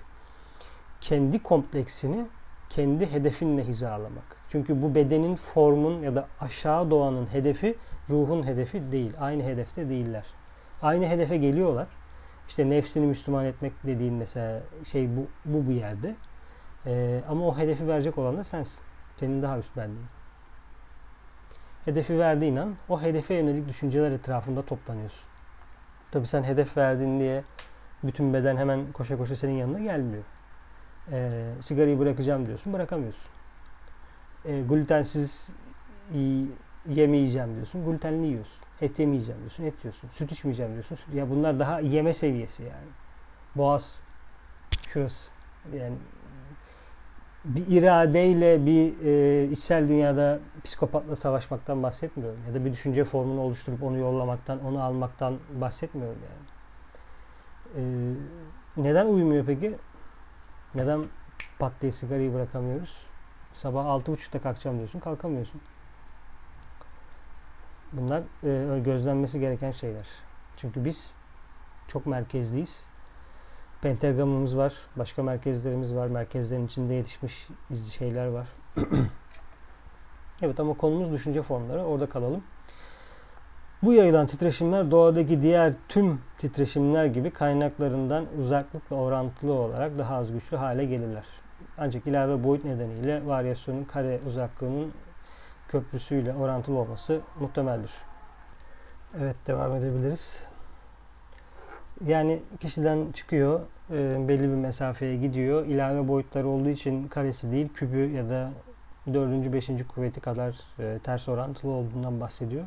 kendi 1.01 1.43
kompleksini 1.43 2.25
kendi 2.69 3.11
hedefinle 3.11 3.63
hizalamak. 3.63 4.37
Çünkü 4.49 4.81
bu 4.81 4.95
bedenin 4.95 5.35
formun 5.35 6.01
ya 6.01 6.15
da 6.15 6.27
aşağı 6.41 6.91
doğanın 6.91 7.25
hedefi 7.25 7.75
ruhun 8.09 8.43
hedefi 8.47 8.91
değil. 8.91 9.13
Aynı 9.19 9.43
hedefte 9.43 9.89
değiller. 9.89 10.25
Aynı 10.81 11.07
hedefe 11.07 11.37
geliyorlar. 11.37 11.87
İşte 12.47 12.69
nefsini 12.69 13.05
Müslüman 13.05 13.45
etmek 13.45 13.73
dediğin 13.83 14.13
mesela 14.13 14.61
şey 14.91 15.09
bu 15.17 15.27
bu 15.45 15.69
bir 15.69 15.75
yerde. 15.75 16.15
Ee, 16.85 17.21
ama 17.29 17.47
o 17.47 17.57
hedefi 17.57 17.87
verecek 17.87 18.17
olan 18.17 18.37
da 18.37 18.43
sensin. 18.43 18.81
Senin 19.17 19.41
daha 19.41 19.59
üst 19.59 19.77
benliğin. 19.77 20.16
Hedefi 21.87 22.19
verdiğin 22.19 22.55
an 22.55 22.75
o 22.89 23.01
hedefe 23.01 23.33
yönelik 23.33 23.67
düşünceler 23.67 24.11
etrafında 24.11 24.65
toplanıyorsun. 24.65 25.23
Tabi 26.11 26.27
sen 26.27 26.43
hedef 26.43 26.77
verdin 26.77 27.19
diye 27.19 27.43
bütün 28.03 28.33
beden 28.33 28.57
hemen 28.57 28.91
koşa 28.91 29.17
koşa 29.17 29.35
senin 29.35 29.53
yanına 29.53 29.79
gelmiyor 29.79 30.23
e, 31.11 31.43
sigarayı 31.61 31.99
bırakacağım 31.99 32.45
diyorsun, 32.45 32.73
bırakamıyorsun. 32.73 33.29
E, 34.45 34.61
glutensiz 34.61 35.49
yemeyeceğim 36.89 37.55
diyorsun, 37.55 37.85
glutenli 37.85 38.27
yiyorsun. 38.27 38.57
Et 38.81 38.99
yemeyeceğim 38.99 39.41
diyorsun, 39.41 39.63
et 39.63 39.73
yiyorsun. 39.83 40.09
Süt 40.09 40.31
içmeyeceğim 40.31 40.73
diyorsun. 40.73 40.97
Ya 41.13 41.29
bunlar 41.29 41.59
daha 41.59 41.79
yeme 41.79 42.13
seviyesi 42.13 42.63
yani. 42.63 42.87
Boğaz 43.55 43.99
şurası. 44.87 45.31
Yani 45.73 45.95
bir 47.47 47.67
iradeyle 47.67 48.65
bir 48.65 49.05
e, 49.05 49.43
içsel 49.51 49.89
dünyada 49.89 50.39
psikopatla 50.63 51.15
savaşmaktan 51.15 51.83
bahsetmiyorum. 51.83 52.39
Ya 52.47 52.53
da 52.53 52.65
bir 52.65 52.73
düşünce 52.73 53.03
formunu 53.03 53.41
oluşturup 53.41 53.83
onu 53.83 53.97
yollamaktan, 53.97 54.65
onu 54.65 54.83
almaktan 54.83 55.37
bahsetmiyorum 55.53 56.19
yani. 56.29 56.47
E, 57.75 57.81
neden 58.77 59.05
uymuyor 59.05 59.45
peki? 59.45 59.75
Neden 60.75 61.05
pat 61.59 61.73
diye 61.81 61.91
sigarayı 61.91 62.33
bırakamıyoruz? 62.33 62.97
Sabah 63.53 63.85
6.30'da 63.85 64.41
kalkacağım 64.41 64.77
diyorsun, 64.77 64.99
kalkamıyorsun. 64.99 65.61
Bunlar 67.93 68.23
e, 68.43 68.79
gözlenmesi 68.79 69.39
gereken 69.39 69.71
şeyler. 69.71 70.07
Çünkü 70.57 70.85
biz 70.85 71.13
çok 71.87 72.05
merkezliyiz. 72.05 72.85
Pentagramımız 73.81 74.57
var, 74.57 74.73
başka 74.95 75.23
merkezlerimiz 75.23 75.95
var, 75.95 76.07
merkezlerin 76.07 76.65
içinde 76.65 76.93
yetişmiş 76.93 77.47
şeyler 77.97 78.27
var. 78.27 78.47
evet 80.41 80.59
ama 80.59 80.73
konumuz 80.73 81.11
düşünce 81.11 81.41
formları, 81.41 81.83
orada 81.83 82.05
kalalım. 82.05 82.43
Bu 83.83 83.93
yayılan 83.93 84.27
titreşimler 84.27 84.91
doğadaki 84.91 85.41
diğer 85.41 85.73
tüm 85.89 86.21
titreşimler 86.37 87.05
gibi 87.05 87.31
kaynaklarından 87.31 88.25
uzaklıkla 88.39 88.95
orantılı 88.95 89.53
olarak 89.53 89.97
daha 89.97 90.15
az 90.15 90.31
güçlü 90.31 90.57
hale 90.57 90.85
gelirler. 90.85 91.25
Ancak 91.77 92.07
ilave 92.07 92.43
boyut 92.43 92.65
nedeniyle 92.65 93.25
varyasyonun 93.25 93.83
kare 93.83 94.19
uzaklığının 94.27 94.91
köprüsüyle 95.67 96.33
orantılı 96.33 96.77
olması 96.77 97.21
muhtemeldir. 97.39 97.91
Evet 99.21 99.35
devam 99.47 99.75
edebiliriz. 99.75 100.43
Yani 102.05 102.39
kişiden 102.59 103.11
çıkıyor, 103.11 103.59
e, 103.91 104.27
belli 104.27 104.43
bir 104.43 104.55
mesafeye 104.55 105.17
gidiyor. 105.17 105.65
İlave 105.65 106.07
boyutları 106.07 106.47
olduğu 106.47 106.69
için 106.69 107.07
karesi 107.07 107.51
değil, 107.51 107.69
kübü 107.73 108.11
ya 108.11 108.29
da 108.29 108.51
dördüncü, 109.13 109.53
beşinci 109.53 109.87
kuvveti 109.87 110.19
kadar 110.21 110.55
e, 110.79 110.99
ters 110.99 111.29
orantılı 111.29 111.71
olduğundan 111.71 112.19
bahsediyor. 112.19 112.65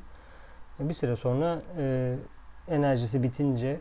E, 0.81 0.89
bir 0.89 0.95
süre 0.95 1.17
sonra 1.17 1.59
e, 1.79 2.17
enerjisi 2.69 3.23
bitince 3.23 3.81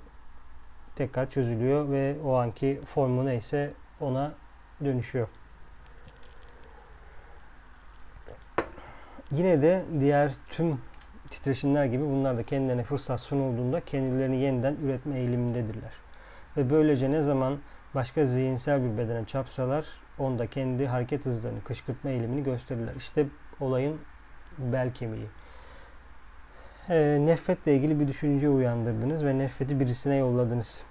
tekrar 0.96 1.30
çözülüyor 1.30 1.92
ve 1.92 2.16
o 2.26 2.36
anki 2.36 2.82
formu 2.86 3.26
neyse 3.26 3.74
ona 4.02 4.32
dönüşüyor. 4.86 5.28
Yine 9.32 9.62
de 9.62 9.86
diğer 10.00 10.32
tüm 10.50 10.82
titreşimler 11.30 11.86
gibi 11.86 12.04
bunlar 12.04 12.38
da 12.38 12.44
kendilerine 12.44 12.84
fırsat 12.84 13.20
sunulduğunda 13.20 13.80
kendilerini 13.80 14.38
yeniden 14.38 14.76
üretme 14.84 15.20
eğilimindedirler. 15.20 15.92
Ve 16.58 16.70
böylece 16.70 17.12
ne 17.12 17.22
zaman 17.22 17.58
başka 17.96 18.26
zihinsel 18.26 18.84
bir 18.84 18.98
bedene 18.98 19.26
çarpsalar 19.26 19.86
onda 20.20 20.48
kendi 20.48 20.88
hareket 20.88 21.26
hızlarını, 21.26 21.64
kışkırtma 21.64 22.10
eğilimini 22.10 22.44
gösterirler. 22.44 22.94
İşte 22.98 23.26
olayın 23.60 23.98
bel 24.58 24.94
kemiği. 24.94 25.28
E, 26.90 27.18
nefretle 27.22 27.76
ilgili 27.76 28.00
bir 28.00 28.08
düşünce 28.08 28.50
uyandırdınız 28.50 29.26
ve 29.26 29.38
nefreti 29.38 29.80
birisine 29.80 30.16
yolladınız. 30.16 30.84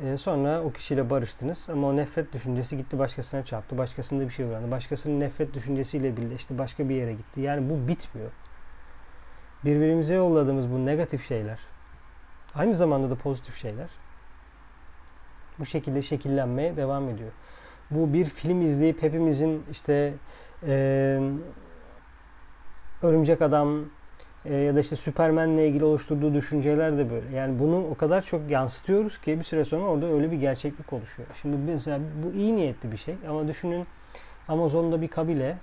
E, 0.00 0.16
sonra 0.16 0.62
o 0.62 0.72
kişiyle 0.72 1.10
barıştınız 1.10 1.68
ama 1.70 1.88
o 1.88 1.96
nefret 1.96 2.32
düşüncesi 2.32 2.76
gitti 2.76 2.98
başkasına 2.98 3.44
çarptı. 3.44 3.78
Başkasında 3.78 4.24
bir 4.24 4.30
şey 4.30 4.46
uyandı. 4.46 4.70
Başkasının 4.70 5.20
nefret 5.20 5.54
düşüncesiyle 5.54 6.16
birleşti. 6.16 6.58
Başka 6.58 6.88
bir 6.88 6.94
yere 6.94 7.12
gitti. 7.12 7.40
Yani 7.40 7.70
bu 7.70 7.88
bitmiyor. 7.88 8.30
Birbirimize 9.64 10.14
yolladığımız 10.14 10.70
bu 10.70 10.86
negatif 10.86 11.28
şeyler 11.28 11.58
aynı 12.54 12.74
zamanda 12.74 13.10
da 13.10 13.14
pozitif 13.14 13.56
şeyler 13.56 13.88
bu 15.58 15.66
şekilde 15.66 16.02
şekillenmeye 16.02 16.76
devam 16.76 17.08
ediyor. 17.08 17.32
Bu 17.90 18.12
bir 18.12 18.24
film 18.24 18.62
izleyip 18.62 19.02
hepimizin 19.02 19.62
işte 19.70 20.14
e, 20.66 21.20
Örümcek 23.02 23.42
Adam 23.42 23.84
e, 24.44 24.54
ya 24.54 24.74
da 24.74 24.80
işte 24.80 24.96
Süpermen'le 24.96 25.58
ilgili 25.58 25.84
oluşturduğu 25.84 26.34
düşünceler 26.34 26.98
de 26.98 27.10
böyle. 27.10 27.36
Yani 27.36 27.58
bunu 27.58 27.86
o 27.90 27.94
kadar 27.94 28.22
çok 28.22 28.50
yansıtıyoruz 28.50 29.20
ki 29.20 29.38
bir 29.38 29.44
süre 29.44 29.64
sonra 29.64 29.84
orada 29.84 30.06
öyle 30.06 30.30
bir 30.30 30.36
gerçeklik 30.36 30.92
oluşuyor. 30.92 31.28
Şimdi 31.42 31.56
mesela 31.56 32.00
bu 32.24 32.36
iyi 32.38 32.56
niyetli 32.56 32.92
bir 32.92 32.96
şey 32.96 33.14
ama 33.28 33.48
düşünün 33.48 33.86
Amazon'da 34.48 35.02
bir 35.02 35.08
kabile 35.08 35.56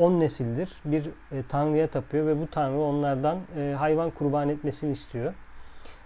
10 0.00 0.12
e, 0.12 0.20
nesildir 0.20 0.72
bir 0.84 1.06
e, 1.06 1.42
tanrıya 1.48 1.86
tapıyor 1.86 2.26
ve 2.26 2.40
bu 2.40 2.46
tanrı 2.46 2.80
onlardan 2.80 3.38
e, 3.58 3.74
hayvan 3.78 4.10
kurban 4.10 4.48
etmesini 4.48 4.92
istiyor. 4.92 5.34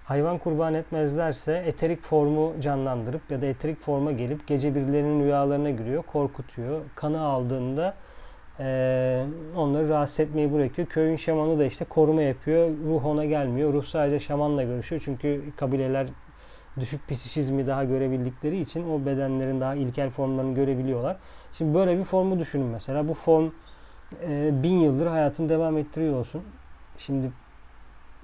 Hayvan 0.04 0.38
kurban 0.38 0.74
etmezlerse 0.74 1.62
eterik 1.66 2.02
formu 2.02 2.60
canlandırıp 2.60 3.30
ya 3.30 3.42
da 3.42 3.46
eterik 3.46 3.80
forma 3.80 4.12
gelip 4.12 4.46
gece 4.46 4.74
birilerinin 4.74 5.24
rüyalarına 5.24 5.70
giriyor, 5.70 6.02
korkutuyor. 6.02 6.80
Kanı 6.94 7.20
aldığında 7.20 7.94
e, 8.60 9.26
onları 9.56 9.88
rahatsız 9.88 10.20
etmeyi 10.20 10.52
bırakıyor. 10.52 10.88
Köyün 10.88 11.16
şamanı 11.16 11.58
da 11.58 11.64
işte 11.64 11.84
koruma 11.84 12.22
yapıyor. 12.22 12.70
Ruh 12.88 13.06
ona 13.06 13.24
gelmiyor. 13.24 13.72
Ruh 13.72 13.84
sadece 13.84 14.20
şamanla 14.20 14.62
görüşüyor. 14.62 15.02
Çünkü 15.04 15.42
kabileler 15.56 16.06
düşük 16.80 17.08
psişizmi 17.08 17.66
daha 17.66 17.84
görebildikleri 17.84 18.60
için 18.60 18.90
o 18.90 19.06
bedenlerin 19.06 19.60
daha 19.60 19.74
ilkel 19.74 20.10
formlarını 20.10 20.54
görebiliyorlar. 20.54 21.16
Şimdi 21.58 21.74
böyle 21.74 21.98
bir 21.98 22.04
formu 22.04 22.38
düşünün 22.38 22.66
mesela. 22.66 23.08
Bu 23.08 23.14
form 23.14 23.50
e, 24.22 24.62
bin 24.62 24.78
yıldır 24.78 25.06
hayatını 25.06 25.48
devam 25.48 25.78
ettiriyor 25.78 26.14
olsun. 26.14 26.42
Şimdi 26.98 27.32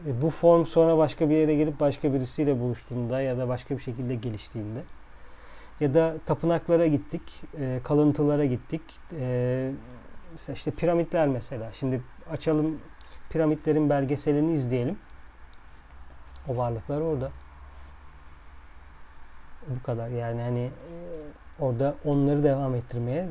e, 0.06 0.22
bu 0.22 0.30
form 0.30 0.66
sonra 0.66 0.98
başka 0.98 1.30
bir 1.30 1.34
yere 1.36 1.54
gelip 1.54 1.80
başka 1.80 2.12
birisiyle 2.12 2.60
buluştuğunda 2.60 3.20
ya 3.20 3.38
da 3.38 3.48
başka 3.48 3.76
bir 3.76 3.82
şekilde 3.82 4.14
geliştiğinde 4.14 4.82
ya 5.80 5.94
da 5.94 6.14
tapınaklara 6.26 6.86
gittik, 6.86 7.22
e, 7.58 7.80
kalıntılara 7.84 8.44
gittik. 8.44 8.82
E, 9.20 9.70
mesela 10.32 10.54
işte 10.54 10.70
piramitler 10.70 11.28
mesela. 11.28 11.72
Şimdi 11.72 12.02
açalım 12.30 12.78
piramitlerin 13.30 13.90
belgeselini 13.90 14.52
izleyelim. 14.52 14.98
O 16.48 16.56
varlıklar 16.56 17.00
orada. 17.00 17.30
Bu 19.68 19.82
kadar 19.82 20.08
yani 20.08 20.42
hani 20.42 20.70
orada 21.62 21.94
onları 22.04 22.44
devam 22.44 22.74
ettirmeye 22.74 23.26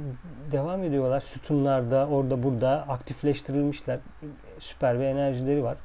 devam 0.51 0.83
ediyorlar. 0.83 1.21
Sütunlarda 1.21 2.07
orada 2.07 2.43
burada 2.43 2.85
aktifleştirilmişler. 2.87 3.99
Süper 4.59 4.99
bir 4.99 5.05
enerjileri 5.05 5.63
var. 5.63 5.77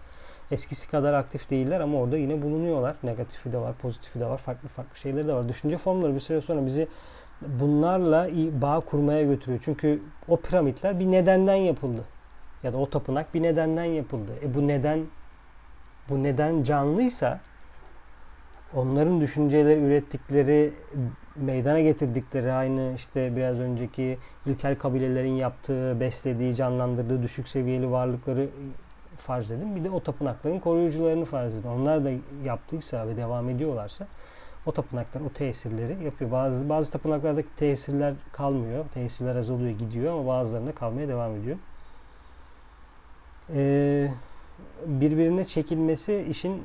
Eskisi 0.50 0.90
kadar 0.90 1.14
aktif 1.14 1.50
değiller 1.50 1.80
ama 1.80 1.98
orada 1.98 2.16
yine 2.16 2.42
bulunuyorlar. 2.42 2.96
Negatifi 3.02 3.52
de 3.52 3.58
var, 3.58 3.74
pozitifi 3.74 4.20
de 4.20 4.26
var, 4.26 4.38
farklı 4.38 4.68
farklı 4.68 4.96
şeyleri 4.98 5.28
de 5.28 5.32
var. 5.34 5.48
Düşünce 5.48 5.76
formları 5.76 6.14
bir 6.14 6.20
süre 6.20 6.40
sonra 6.40 6.66
bizi 6.66 6.88
bunlarla 7.42 8.28
bağ 8.62 8.80
kurmaya 8.80 9.22
götürüyor. 9.22 9.60
Çünkü 9.64 10.02
o 10.28 10.36
piramitler 10.36 11.00
bir 11.00 11.10
nedenden 11.10 11.54
yapıldı. 11.54 12.04
Ya 12.62 12.72
da 12.72 12.78
o 12.78 12.90
tapınak 12.90 13.34
bir 13.34 13.42
nedenden 13.42 13.84
yapıldı. 13.84 14.32
E 14.42 14.54
bu 14.54 14.68
neden 14.68 15.00
bu 16.08 16.22
neden 16.22 16.62
canlıysa 16.62 17.40
onların 18.76 19.20
düşünceleri 19.20 19.80
ürettikleri 19.80 20.72
meydana 21.36 21.80
getirdikleri 21.80 22.52
aynı 22.52 22.92
işte 22.96 23.36
biraz 23.36 23.58
önceki 23.58 24.18
ilkel 24.46 24.78
kabilelerin 24.78 25.34
yaptığı, 25.34 26.00
beslediği, 26.00 26.54
canlandırdığı 26.54 27.22
düşük 27.22 27.48
seviyeli 27.48 27.90
varlıkları 27.90 28.48
farz 29.16 29.50
edin. 29.50 29.76
Bir 29.76 29.84
de 29.84 29.90
o 29.90 30.00
tapınakların 30.00 30.58
koruyucularını 30.58 31.24
farz 31.24 31.54
edin. 31.54 31.68
Onlar 31.68 32.04
da 32.04 32.10
yaptıysa 32.44 33.08
ve 33.08 33.16
devam 33.16 33.48
ediyorlarsa 33.48 34.06
o 34.66 34.72
tapınaklar 34.72 35.20
o 35.20 35.28
tesirleri 35.28 36.04
yapıyor. 36.04 36.30
Bazı 36.30 36.68
bazı 36.68 36.92
tapınaklardaki 36.92 37.48
tesirler 37.56 38.14
kalmıyor. 38.32 38.84
Tesirler 38.94 39.36
azalıyor, 39.36 39.78
gidiyor 39.78 40.12
ama 40.12 40.26
bazılarında 40.26 40.72
kalmaya 40.72 41.08
devam 41.08 41.36
ediyor. 41.36 41.56
Ee, 43.54 44.10
birbirine 44.86 45.44
çekilmesi 45.44 46.26
işin 46.30 46.62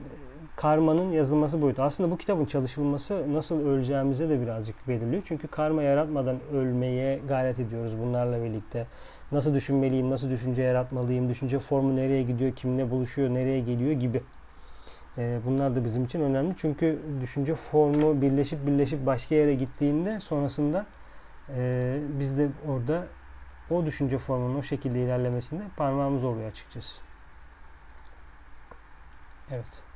karmanın 0.55 1.11
yazılması 1.11 1.61
boyutu. 1.61 1.83
Aslında 1.83 2.11
bu 2.11 2.17
kitabın 2.17 2.45
çalışılması 2.45 3.33
nasıl 3.33 3.67
öleceğimize 3.67 4.29
de 4.29 4.41
birazcık 4.41 4.87
belirliyor. 4.87 5.23
Çünkü 5.25 5.47
karma 5.47 5.83
yaratmadan 5.83 6.37
ölmeye 6.53 7.19
gayret 7.27 7.59
ediyoruz 7.59 7.93
bunlarla 7.99 8.43
birlikte. 8.43 8.87
Nasıl 9.31 9.53
düşünmeliyim, 9.53 10.09
nasıl 10.09 10.29
düşünce 10.29 10.61
yaratmalıyım, 10.61 11.29
düşünce 11.29 11.59
formu 11.59 11.95
nereye 11.95 12.23
gidiyor, 12.23 12.55
kimle 12.55 12.91
buluşuyor, 12.91 13.29
nereye 13.29 13.59
geliyor 13.59 13.91
gibi. 13.91 14.21
Ee, 15.17 15.39
bunlar 15.45 15.75
da 15.75 15.85
bizim 15.85 16.05
için 16.05 16.21
önemli. 16.21 16.53
Çünkü 16.57 16.99
düşünce 17.21 17.55
formu 17.55 18.21
birleşip 18.21 18.67
birleşip 18.67 19.05
başka 19.05 19.35
yere 19.35 19.55
gittiğinde 19.55 20.19
sonrasında 20.19 20.85
e, 21.55 21.97
biz 22.19 22.37
de 22.37 22.47
orada 22.67 23.07
o 23.69 23.85
düşünce 23.85 24.17
formunun 24.17 24.55
o 24.55 24.63
şekilde 24.63 24.99
ilerlemesinde 24.99 25.63
parmağımız 25.77 26.23
oluyor 26.23 26.49
açıkçası. 26.49 27.01
Evet. 29.51 29.90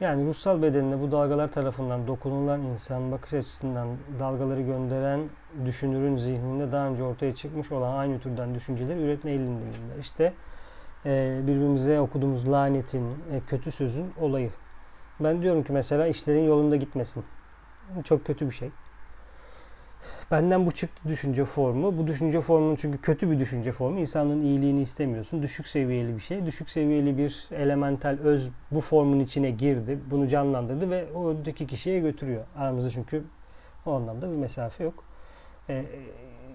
Yani 0.00 0.26
ruhsal 0.26 0.62
bedenine 0.62 1.00
bu 1.00 1.12
dalgalar 1.12 1.52
tarafından 1.52 2.06
dokunulan 2.06 2.62
insan 2.62 3.12
bakış 3.12 3.32
açısından 3.32 3.88
dalgaları 4.18 4.60
gönderen 4.60 5.20
düşünürün 5.66 6.16
zihninde 6.16 6.72
daha 6.72 6.86
önce 6.86 7.02
ortaya 7.02 7.34
çıkmış 7.34 7.72
olan 7.72 7.94
aynı 7.98 8.20
türden 8.20 8.54
düşünceleri 8.54 9.00
üretme 9.00 9.30
eğilimindeler. 9.30 9.98
İşte 10.00 10.32
e, 11.06 11.40
birbirimize 11.42 12.00
okuduğumuz 12.00 12.50
lanetin, 12.50 13.08
e, 13.08 13.40
kötü 13.46 13.72
sözün 13.72 14.12
olayı. 14.20 14.50
Ben 15.20 15.42
diyorum 15.42 15.62
ki 15.62 15.72
mesela 15.72 16.06
işlerin 16.06 16.44
yolunda 16.44 16.76
gitmesin. 16.76 17.24
Çok 18.04 18.24
kötü 18.24 18.46
bir 18.46 18.54
şey. 18.54 18.70
Benden 20.30 20.66
bu 20.66 20.70
çıktı 20.70 21.08
düşünce 21.08 21.44
formu. 21.44 21.98
Bu 21.98 22.06
düşünce 22.06 22.40
formunun 22.40 22.76
çünkü 22.76 23.00
kötü 23.00 23.30
bir 23.30 23.38
düşünce 23.38 23.72
formu. 23.72 24.00
İnsanın 24.00 24.42
iyiliğini 24.42 24.82
istemiyorsun. 24.82 25.42
Düşük 25.42 25.66
seviyeli 25.66 26.16
bir 26.16 26.20
şey. 26.20 26.46
Düşük 26.46 26.70
seviyeli 26.70 27.18
bir 27.18 27.48
elemental 27.52 28.18
öz 28.24 28.50
bu 28.70 28.80
formun 28.80 29.20
içine 29.20 29.50
girdi. 29.50 29.98
Bunu 30.10 30.28
canlandırdı 30.28 30.90
ve 30.90 31.04
o 31.14 31.30
öteki 31.30 31.66
kişiye 31.66 32.00
götürüyor. 32.00 32.44
Aramızda 32.58 32.90
çünkü 32.90 33.24
o 33.86 33.92
anlamda 33.92 34.30
bir 34.30 34.36
mesafe 34.36 34.84
yok. 34.84 35.04
Ee, 35.68 35.84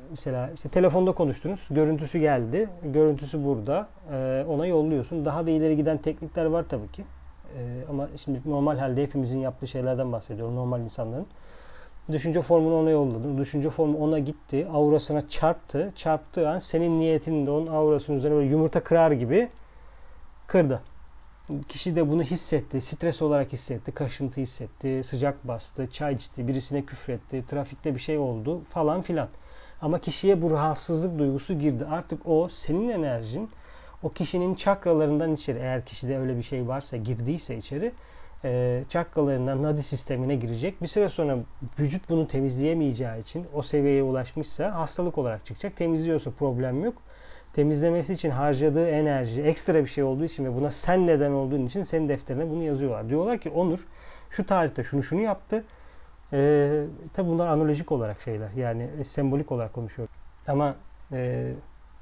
mesela 0.09 0.51
işte 0.55 0.69
telefonda 0.69 1.11
konuştunuz. 1.11 1.67
Görüntüsü 1.69 2.19
geldi. 2.19 2.69
Görüntüsü 2.83 3.45
burada. 3.45 3.87
Ee, 4.11 4.45
ona 4.49 4.65
yolluyorsun. 4.65 5.25
Daha 5.25 5.47
da 5.47 5.51
ileri 5.51 5.75
giden 5.75 5.97
teknikler 5.97 6.45
var 6.45 6.65
tabii 6.69 6.91
ki. 6.91 7.03
Ee, 7.57 7.83
ama 7.89 8.07
şimdi 8.15 8.41
normal 8.45 8.77
halde 8.77 9.03
hepimizin 9.03 9.39
yaptığı 9.39 9.67
şeylerden 9.67 10.11
bahsediyorum. 10.11 10.55
Normal 10.55 10.81
insanların. 10.81 11.27
Düşünce 12.11 12.41
formunu 12.41 12.79
ona 12.79 12.89
yolladın. 12.89 13.37
Düşünce 13.37 13.69
formu 13.69 13.97
ona 13.97 14.19
gitti. 14.19 14.67
Aurasına 14.73 15.27
çarptı. 15.27 15.93
Çarptığı 15.95 16.49
an 16.49 16.59
senin 16.59 16.99
niyetinin 16.99 17.47
de 17.47 17.51
onun 17.51 17.67
aurasının 17.67 18.17
üzerine 18.17 18.35
böyle 18.35 18.49
yumurta 18.49 18.83
kırar 18.83 19.11
gibi 19.11 19.49
kırdı. 20.47 20.81
Kişi 21.69 21.95
de 21.95 22.09
bunu 22.09 22.23
hissetti. 22.23 22.81
Stres 22.81 23.21
olarak 23.21 23.53
hissetti. 23.53 23.91
Kaşıntı 23.91 24.41
hissetti. 24.41 25.01
Sıcak 25.03 25.47
bastı. 25.47 25.91
Çay 25.91 26.13
içti. 26.13 26.47
Birisine 26.47 26.85
küfretti. 26.85 27.47
Trafikte 27.47 27.95
bir 27.95 27.99
şey 27.99 28.17
oldu 28.17 28.61
falan 28.69 29.01
filan. 29.01 29.27
Ama 29.81 29.99
kişiye 29.99 30.41
bu 30.41 30.51
rahatsızlık 30.51 31.19
duygusu 31.19 31.59
girdi. 31.59 31.85
Artık 31.85 32.27
o 32.27 32.49
senin 32.49 32.89
enerjin 32.89 33.49
o 34.03 34.09
kişinin 34.09 34.55
çakralarından 34.55 35.33
içeri 35.33 35.59
eğer 35.59 35.85
kişide 35.85 36.17
öyle 36.17 36.37
bir 36.37 36.43
şey 36.43 36.67
varsa 36.67 36.97
girdiyse 36.97 37.57
içeri 37.57 37.91
e, 38.45 38.83
çakralarından 38.89 39.63
nadi 39.63 39.83
sistemine 39.83 40.35
girecek. 40.35 40.81
Bir 40.81 40.87
süre 40.87 41.09
sonra 41.09 41.37
vücut 41.79 42.09
bunu 42.09 42.27
temizleyemeyeceği 42.27 43.21
için 43.21 43.45
o 43.53 43.61
seviyeye 43.61 44.03
ulaşmışsa 44.03 44.75
hastalık 44.75 45.17
olarak 45.17 45.45
çıkacak. 45.45 45.77
Temizliyorsa 45.77 46.31
problem 46.31 46.83
yok. 46.83 47.01
Temizlemesi 47.53 48.13
için 48.13 48.29
harcadığı 48.29 48.89
enerji 48.89 49.41
ekstra 49.41 49.79
bir 49.79 49.89
şey 49.89 50.03
olduğu 50.03 50.23
için 50.23 50.45
ve 50.45 50.55
buna 50.55 50.71
sen 50.71 51.07
neden 51.07 51.31
olduğun 51.31 51.65
için 51.65 51.83
senin 51.83 52.09
defterine 52.09 52.49
bunu 52.49 52.63
yazıyorlar. 52.63 53.09
Diyorlar 53.09 53.37
ki 53.37 53.49
Onur 53.49 53.87
şu 54.29 54.45
tarihte 54.45 54.83
şunu 54.83 55.03
şunu 55.03 55.21
yaptı. 55.21 55.63
Ee, 56.33 56.83
tabi 57.13 57.29
bunlar 57.29 57.47
analojik 57.47 57.91
olarak 57.91 58.21
şeyler 58.21 58.51
yani 58.51 58.89
sembolik 59.05 59.51
olarak 59.51 59.73
konuşuyor. 59.73 60.07
Ama 60.47 60.75
e, 61.11 61.51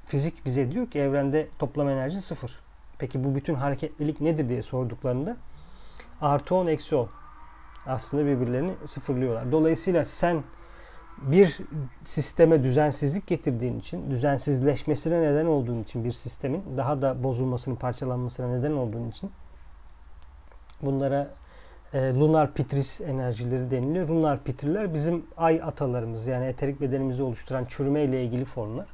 fizik 0.06 0.44
bize 0.44 0.70
diyor 0.70 0.90
ki 0.90 0.98
evrende 0.98 1.48
toplam 1.58 1.88
enerji 1.88 2.22
sıfır. 2.22 2.60
Peki 2.98 3.24
bu 3.24 3.34
bütün 3.34 3.54
hareketlilik 3.54 4.20
nedir 4.20 4.48
diye 4.48 4.62
sorduklarında 4.62 5.36
artı 6.20 6.54
10 6.54 6.66
eksi 6.66 6.96
10 6.96 7.08
aslında 7.86 8.26
birbirlerini 8.26 8.72
sıfırlıyorlar. 8.86 9.52
Dolayısıyla 9.52 10.04
sen 10.04 10.42
bir 11.22 11.58
sisteme 12.04 12.64
düzensizlik 12.64 13.26
getirdiğin 13.26 13.78
için, 13.80 14.10
düzensizleşmesine 14.10 15.22
neden 15.22 15.46
olduğun 15.46 15.82
için 15.82 16.04
bir 16.04 16.12
sistemin 16.12 16.64
daha 16.76 17.02
da 17.02 17.24
bozulmasının, 17.24 17.76
parçalanmasına 17.76 18.48
neden 18.48 18.72
olduğun 18.72 19.10
için 19.10 19.30
bunlara 20.82 21.30
e, 21.94 22.14
lunar 22.14 22.54
pitris 22.54 23.00
enerjileri 23.00 23.70
deniliyor. 23.70 24.08
Lunar 24.08 24.44
pitriler 24.44 24.94
bizim 24.94 25.26
ay 25.36 25.60
atalarımız 25.62 26.26
yani 26.26 26.46
eterik 26.46 26.80
bedenimizi 26.80 27.22
oluşturan 27.22 27.64
çürüme 27.64 28.04
ile 28.04 28.24
ilgili 28.24 28.44
formlar. 28.44 28.86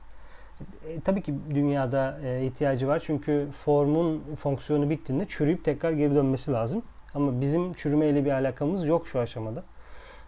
E, 0.88 1.00
tabii 1.00 1.22
ki 1.22 1.34
dünyada 1.54 2.20
e, 2.24 2.46
ihtiyacı 2.46 2.88
var 2.88 3.02
çünkü 3.06 3.48
formun 3.52 4.22
fonksiyonu 4.36 4.90
bittiğinde 4.90 5.26
çürüyüp 5.28 5.64
tekrar 5.64 5.92
geri 5.92 6.14
dönmesi 6.14 6.52
lazım. 6.52 6.82
Ama 7.14 7.40
bizim 7.40 7.72
çürüme 7.72 8.08
ile 8.08 8.24
bir 8.24 8.30
alakamız 8.30 8.84
yok 8.84 9.08
şu 9.08 9.20
aşamada. 9.20 9.62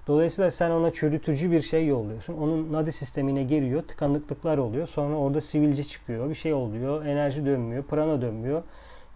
Dolayısıyla 0.06 0.50
sen 0.50 0.70
ona 0.70 0.92
çürütücü 0.92 1.50
bir 1.50 1.62
şey 1.62 1.86
yolluyorsun. 1.86 2.34
Onun 2.34 2.72
nadi 2.72 2.92
sistemine 2.92 3.42
giriyor, 3.42 3.82
tıkanıklıklar 3.82 4.58
oluyor. 4.58 4.86
Sonra 4.86 5.16
orada 5.16 5.40
sivilce 5.40 5.84
çıkıyor, 5.84 6.30
bir 6.30 6.34
şey 6.34 6.54
oluyor, 6.54 7.04
enerji 7.04 7.46
dönmüyor, 7.46 7.84
prana 7.84 8.22
dönmüyor. 8.22 8.62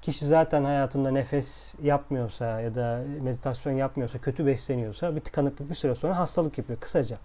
Kişi 0.02 0.26
zaten 0.26 0.64
hayatında 0.64 1.10
nefes 1.10 1.74
yapmıyorsa 1.82 2.60
ya 2.60 2.74
da 2.74 3.02
meditasyon 3.22 3.72
yapmıyorsa, 3.72 4.18
kötü 4.18 4.46
besleniyorsa 4.46 5.16
bir 5.16 5.20
tıkanıklık 5.20 5.70
bir 5.70 5.74
süre 5.74 5.94
sonra 5.94 6.18
hastalık 6.18 6.58
yapıyor 6.58 6.80
kısaca. 6.80 7.16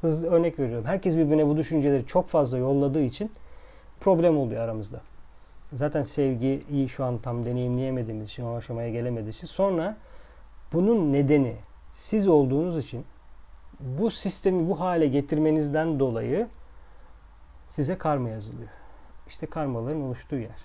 Hızlı 0.00 0.30
örnek 0.30 0.58
veriyorum. 0.58 0.86
Herkes 0.86 1.16
birbirine 1.16 1.46
bu 1.46 1.56
düşünceleri 1.56 2.06
çok 2.06 2.28
fazla 2.28 2.58
yolladığı 2.58 3.02
için 3.02 3.32
problem 4.00 4.38
oluyor 4.38 4.62
aramızda. 4.62 5.00
Zaten 5.72 6.02
sevgiyi 6.02 6.88
şu 6.88 7.04
an 7.04 7.18
tam 7.18 7.44
deneyimleyemediğimiz 7.44 8.28
için, 8.28 8.44
o 8.44 8.56
aşamaya 8.56 8.90
gelemediğimiz 8.90 9.36
için. 9.36 9.46
Sonra 9.46 9.96
bunun 10.72 11.12
nedeni 11.12 11.56
siz 11.92 12.28
olduğunuz 12.28 12.78
için 12.78 13.04
bu 13.80 14.10
sistemi 14.10 14.68
bu 14.68 14.80
hale 14.80 15.06
getirmenizden 15.06 16.00
dolayı 16.00 16.48
size 17.68 17.98
karma 17.98 18.28
yazılıyor. 18.28 18.68
İşte 19.28 19.46
karmaların 19.46 20.02
oluştuğu 20.02 20.36
yer. 20.36 20.60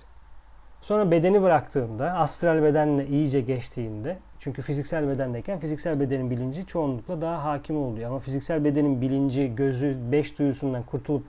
Sonra 0.81 1.11
bedeni 1.11 1.41
bıraktığında, 1.41 2.11
astral 2.13 2.63
bedenle 2.63 3.07
iyice 3.07 3.41
geçtiğinde, 3.41 4.17
çünkü 4.39 4.61
fiziksel 4.61 5.07
bedendeyken 5.07 5.59
fiziksel 5.59 5.99
bedenin 5.99 6.31
bilinci 6.31 6.65
çoğunlukla 6.65 7.21
daha 7.21 7.43
hakim 7.43 7.77
oluyor. 7.77 8.09
Ama 8.09 8.19
fiziksel 8.19 8.63
bedenin 8.63 9.01
bilinci, 9.01 9.55
gözü, 9.55 9.97
beş 10.11 10.39
duyusundan 10.39 10.83
kurtulup 10.83 11.25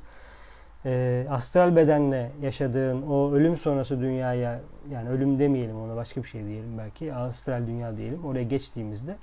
e, 0.87 1.27
astral 1.31 1.77
bedenle 1.77 2.33
yaşadığın 2.43 3.03
o 3.03 3.33
ölüm 3.33 3.57
sonrası 3.57 4.01
dünyaya, 4.01 4.61
yani 4.91 5.09
ölüm 5.09 5.39
demeyelim 5.39 5.81
ona 5.81 5.97
başka 5.97 6.23
bir 6.23 6.29
şey 6.29 6.47
diyelim 6.47 6.79
belki, 6.79 7.15
astral 7.15 7.67
dünya 7.67 7.97
diyelim, 7.97 8.25
oraya 8.25 8.45
geçtiğimizde 8.45 9.17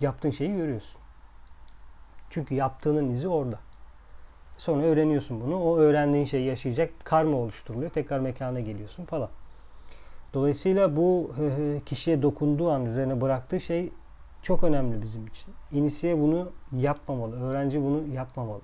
yaptığın 0.00 0.30
şeyi 0.30 0.56
görüyorsun. 0.56 1.00
Çünkü 2.30 2.54
yaptığının 2.54 3.10
izi 3.10 3.28
orada. 3.28 3.58
Sonra 4.56 4.82
öğreniyorsun 4.82 5.40
bunu. 5.40 5.62
O 5.62 5.76
öğrendiğin 5.76 6.24
şeyi 6.24 6.46
yaşayacak 6.46 6.90
karma 7.04 7.36
oluşturuluyor. 7.36 7.90
Tekrar 7.90 8.18
mekana 8.18 8.60
geliyorsun 8.60 9.04
falan. 9.04 9.28
Dolayısıyla 10.34 10.96
bu 10.96 11.30
kişiye 11.86 12.22
dokunduğu 12.22 12.70
an 12.70 12.86
üzerine 12.86 13.20
bıraktığı 13.20 13.60
şey 13.60 13.92
çok 14.42 14.64
önemli 14.64 15.02
bizim 15.02 15.26
için. 15.26 15.54
İnisiye 15.72 16.18
bunu 16.18 16.52
yapmamalı. 16.72 17.42
Öğrenci 17.42 17.82
bunu 17.82 18.14
yapmamalı. 18.14 18.62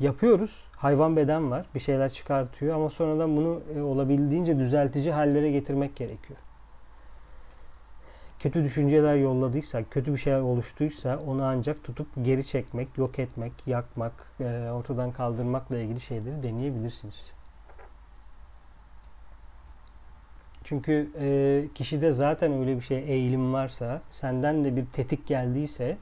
Yapıyoruz. 0.00 0.64
Hayvan 0.80 1.16
beden 1.16 1.50
var. 1.50 1.66
Bir 1.74 1.80
şeyler 1.80 2.10
çıkartıyor 2.10 2.74
ama 2.74 2.90
sonradan 2.90 3.36
bunu 3.36 3.60
e, 3.76 3.80
olabildiğince 3.80 4.58
düzeltici 4.58 5.12
hallere 5.12 5.50
getirmek 5.50 5.96
gerekiyor. 5.96 6.38
Kötü 8.38 8.64
düşünceler 8.64 9.14
yolladıysa, 9.14 9.84
kötü 9.84 10.12
bir 10.12 10.18
şeyler 10.18 10.40
oluştuysa 10.40 11.18
onu 11.26 11.44
ancak 11.44 11.84
tutup 11.84 12.06
geri 12.22 12.44
çekmek, 12.44 12.98
yok 12.98 13.18
etmek, 13.18 13.52
yakmak, 13.66 14.26
e, 14.40 14.70
ortadan 14.70 15.12
kaldırmakla 15.12 15.78
ilgili 15.78 16.00
şeyleri 16.00 16.42
deneyebilirsiniz. 16.42 17.32
Çünkü 20.64 21.10
e, 21.20 21.64
kişide 21.74 22.12
zaten 22.12 22.52
öyle 22.52 22.76
bir 22.76 22.82
şey 22.82 22.98
eğilim 22.98 23.52
varsa, 23.52 24.02
senden 24.10 24.64
de 24.64 24.76
bir 24.76 24.86
tetik 24.86 25.26
geldiyse, 25.26 25.96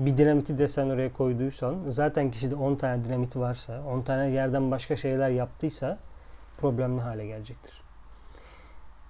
bir 0.00 0.16
dinamiti 0.16 0.58
de 0.58 0.68
sen 0.68 0.90
oraya 0.90 1.12
koyduysan, 1.12 1.76
zaten 1.88 2.30
kişide 2.30 2.54
10 2.54 2.76
tane 2.76 3.04
dinamit 3.04 3.36
varsa, 3.36 3.82
10 3.82 4.02
tane 4.02 4.30
yerden 4.30 4.70
başka 4.70 4.96
şeyler 4.96 5.30
yaptıysa 5.30 5.98
problemli 6.58 7.00
hale 7.00 7.26
gelecektir. 7.26 7.82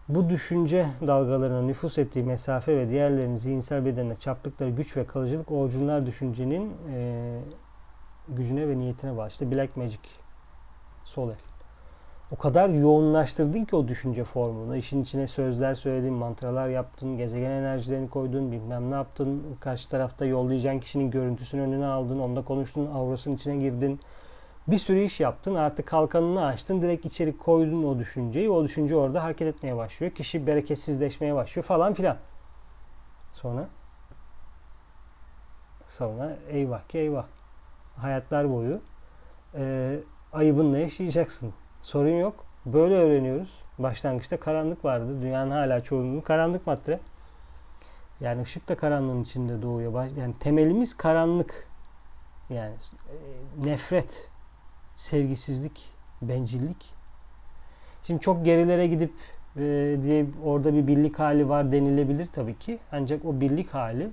Bu 0.09 0.29
düşünce 0.31 0.87
dalgalarına 1.07 1.63
nüfus 1.63 1.99
ettiği 1.99 2.25
mesafe 2.25 2.77
ve 2.77 2.89
diğerlerinin 2.89 3.37
zihinsel 3.37 3.85
bedenine 3.85 4.17
çarptıkları 4.17 4.71
güç 4.71 4.97
ve 4.97 5.07
kalıcılık 5.07 5.51
orijinal 5.51 6.07
düşüncenin 6.07 6.73
e, 6.93 7.41
gücüne 8.29 8.69
ve 8.69 8.79
niyetine 8.79 9.17
bağlı. 9.17 9.29
İşte 9.29 9.51
Black 9.51 9.77
Magic, 9.77 10.01
sol 11.05 11.31
el 11.31 11.50
o 12.33 12.37
kadar 12.37 12.69
yoğunlaştırdın 12.69 13.65
ki 13.65 13.77
o 13.77 13.89
düşünce 13.89 14.25
formunu. 14.25 14.77
İşin 14.77 15.03
içine 15.03 15.27
sözler 15.27 15.75
söyledin, 15.75 16.13
mantralar 16.13 16.69
yaptın, 16.69 17.17
gezegen 17.17 17.51
enerjilerini 17.51 18.11
koydun, 18.11 18.53
bilmem 18.53 18.91
ne 18.91 18.95
yaptın. 18.95 19.57
Karşı 19.61 19.89
tarafta 19.89 20.25
yollayacağın 20.25 20.81
kişinin 20.81 21.11
görüntüsünü 21.11 21.61
önüne 21.61 21.87
aldın, 21.87 22.19
onda 22.19 22.43
konuştun, 22.45 22.87
avrasının 22.87 23.37
içine 23.37 23.57
girdin. 23.57 24.01
Bir 24.67 24.79
sürü 24.79 25.01
iş 25.01 25.21
yaptın. 25.21 25.55
Artık 25.55 25.87
kalkanını 25.87 26.45
açtın. 26.45 26.83
Direkt 26.83 27.07
içeri 27.07 27.39
koydun 27.39 27.85
o 27.85 27.99
düşünceyi. 27.99 28.51
O 28.51 28.65
düşünce 28.65 28.97
orada 28.97 29.25
hareket 29.25 29.49
etmeye 29.49 29.77
başlıyor. 29.77 30.13
Kişi 30.13 30.47
bereketsizleşmeye 30.47 31.35
başlıyor 31.35 31.65
falan 31.65 31.95
filan. 31.95 32.17
Sonra 33.33 33.69
sonra 35.89 36.37
eyvah 36.49 36.89
ki 36.89 36.99
eyvah. 36.99 37.25
Hayatlar 37.97 38.51
boyu 38.51 38.81
e, 39.55 39.97
ayıbınla 40.33 40.79
yaşayacaksın. 40.79 41.53
Sorun 41.83 42.19
yok. 42.19 42.45
Böyle 42.67 42.95
öğreniyoruz. 42.95 43.61
Başlangıçta 43.79 44.41
karanlık 44.41 44.85
vardı. 44.85 45.23
Dünyanın 45.23 45.51
hala 45.51 45.81
çoğunluğu 45.81 46.23
karanlık 46.23 46.67
madde. 46.67 47.01
Yani 48.21 48.43
ışık 48.43 48.69
da 48.69 48.77
karanlığın 48.77 49.23
içinde 49.23 49.63
doğuyor. 49.63 50.07
Yani 50.17 50.35
temelimiz 50.41 50.97
karanlık. 50.97 51.69
Yani 52.51 52.75
e, 53.09 53.17
nefret, 53.67 54.29
sevgisizlik, 54.97 55.93
bencillik. 56.23 56.91
Şimdi 58.03 58.21
çok 58.21 58.45
gerilere 58.45 58.87
gidip 58.87 59.13
e, 59.57 59.61
diye 60.03 60.27
orada 60.45 60.75
bir 60.75 60.87
birlik 60.87 61.19
hali 61.19 61.49
var 61.49 61.73
denilebilir 61.73 62.27
tabii 62.27 62.59
ki. 62.59 62.79
Ancak 62.93 63.25
o 63.25 63.41
birlik 63.41 63.75
hali 63.75 64.11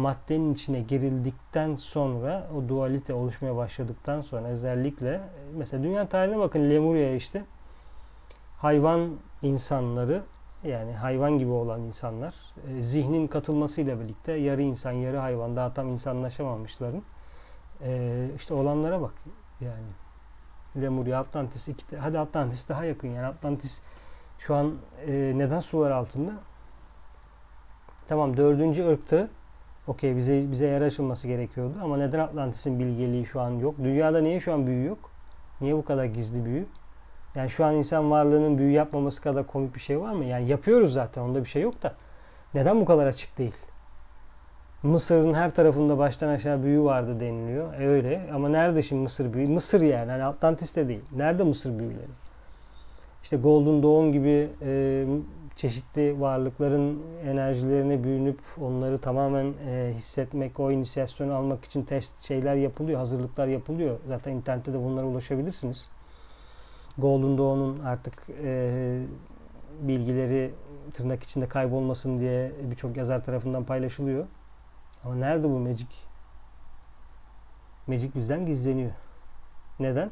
maddenin 0.00 0.54
içine 0.54 0.80
girildikten 0.80 1.76
sonra 1.76 2.50
o 2.56 2.68
dualite 2.68 3.14
oluşmaya 3.14 3.56
başladıktan 3.56 4.22
sonra 4.22 4.48
özellikle 4.48 5.20
mesela 5.54 5.82
dünya 5.82 6.08
tarihine 6.08 6.38
bakın 6.38 6.70
Lemuria 6.70 7.10
işte 7.10 7.44
hayvan 8.58 9.16
insanları 9.42 10.22
yani 10.64 10.92
hayvan 10.92 11.38
gibi 11.38 11.50
olan 11.50 11.80
insanlar 11.80 12.34
e, 12.68 12.82
zihnin 12.82 13.26
katılmasıyla 13.26 14.00
birlikte 14.00 14.32
yarı 14.32 14.62
insan 14.62 14.92
yarı 14.92 15.16
hayvan 15.16 15.56
daha 15.56 15.74
tam 15.74 15.88
insanlaşamamışların 15.88 17.02
e, 17.82 18.28
işte 18.36 18.54
olanlara 18.54 19.00
bak 19.00 19.14
yani. 19.60 19.86
Lemuria 20.76 21.20
Atlantis 21.20 21.68
iki, 21.68 21.96
hadi 21.96 22.18
Atlantis 22.18 22.68
daha 22.68 22.84
yakın 22.84 23.08
yani 23.08 23.26
Atlantis 23.26 23.82
şu 24.38 24.54
an 24.54 24.74
e, 25.06 25.32
neden 25.36 25.60
sular 25.60 25.90
altında? 25.90 26.32
Tamam 28.08 28.36
dördüncü 28.36 28.86
ırktı 28.86 29.30
Okey 29.86 30.16
bize 30.16 30.50
bize 30.50 30.66
yer 30.66 30.82
açılması 30.82 31.28
gerekiyordu 31.28 31.74
ama 31.82 31.96
neden 31.96 32.18
Atlantis'in 32.18 32.78
bilgeliği 32.78 33.26
şu 33.26 33.40
an 33.40 33.50
yok? 33.50 33.74
Dünyada 33.78 34.20
niye 34.20 34.40
şu 34.40 34.52
an 34.52 34.66
büyü 34.66 34.86
yok? 34.86 35.10
Niye 35.60 35.76
bu 35.76 35.84
kadar 35.84 36.04
gizli 36.04 36.44
büyü? 36.44 36.66
Yani 37.34 37.50
şu 37.50 37.64
an 37.64 37.74
insan 37.74 38.10
varlığının 38.10 38.58
büyü 38.58 38.70
yapmaması 38.70 39.22
kadar 39.22 39.46
komik 39.46 39.74
bir 39.74 39.80
şey 39.80 40.00
var 40.00 40.12
mı? 40.12 40.24
Yani 40.24 40.48
yapıyoruz 40.48 40.92
zaten 40.92 41.22
onda 41.22 41.44
bir 41.44 41.48
şey 41.48 41.62
yok 41.62 41.82
da. 41.82 41.94
Neden 42.54 42.80
bu 42.80 42.84
kadar 42.84 43.06
açık 43.06 43.38
değil? 43.38 43.54
Mısır'ın 44.82 45.34
her 45.34 45.54
tarafında 45.54 45.98
baştan 45.98 46.28
aşağı 46.28 46.62
büyü 46.62 46.82
vardı 46.82 47.20
deniliyor. 47.20 47.74
E 47.74 47.88
öyle 47.88 48.30
ama 48.34 48.48
nerede 48.48 48.82
şimdi 48.82 49.02
Mısır 49.02 49.32
büyü? 49.32 49.48
Mısır 49.48 49.80
yani 49.80 50.10
hani 50.10 50.24
Atlantis'te 50.24 50.88
değil. 50.88 51.04
Nerede 51.16 51.42
Mısır 51.42 51.78
büyüleri? 51.78 52.10
İşte 53.22 53.36
Golden 53.36 53.82
Dawn 53.82 54.12
gibi 54.12 54.48
e, 54.62 55.04
çeşitli 55.60 56.20
varlıkların 56.20 57.02
enerjilerine 57.24 58.04
bürünüp 58.04 58.38
onları 58.60 58.98
tamamen 58.98 59.54
e, 59.66 59.92
hissetmek, 59.96 60.60
o 60.60 60.70
inisiyasyonu 60.70 61.34
almak 61.34 61.64
için 61.64 61.82
test 61.82 62.22
şeyler 62.22 62.54
yapılıyor, 62.54 62.98
hazırlıklar 62.98 63.46
yapılıyor. 63.46 63.98
Zaten 64.08 64.32
internette 64.32 64.72
de 64.72 64.84
bunlara 64.84 65.06
ulaşabilirsiniz. 65.06 65.90
Golden 66.98 67.38
Dawn'un 67.38 67.78
artık 67.78 68.26
e, 68.42 69.02
bilgileri 69.80 70.54
tırnak 70.94 71.22
içinde 71.22 71.48
kaybolmasın 71.48 72.20
diye 72.20 72.52
birçok 72.70 72.96
yazar 72.96 73.24
tarafından 73.24 73.64
paylaşılıyor. 73.64 74.26
Ama 75.04 75.14
nerede 75.14 75.44
bu 75.44 75.58
Magic? 75.58 75.88
Magic 77.86 78.14
bizden 78.14 78.46
gizleniyor. 78.46 78.92
Neden? 79.80 80.10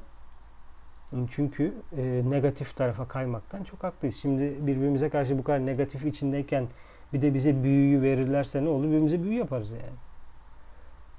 Çünkü 1.31 1.75
e, 1.97 2.23
negatif 2.31 2.77
tarafa 2.77 3.09
kaymaktan 3.09 3.65
çok 3.65 3.85
haklıyız. 3.85 4.17
Şimdi 4.17 4.67
birbirimize 4.67 5.09
karşı 5.09 5.39
bu 5.39 5.45
kadar 5.45 5.67
negatif 5.67 6.05
içindeyken 6.05 6.69
bir 7.13 7.23
de 7.23 7.35
bize 7.35 7.63
büyüyü 7.63 8.03
verirlerse 8.03 8.65
ne 8.65 8.69
olur? 8.69 8.85
Birbirimize 8.85 9.23
büyü 9.23 9.39
yaparız 9.39 9.71
yani. 9.71 9.97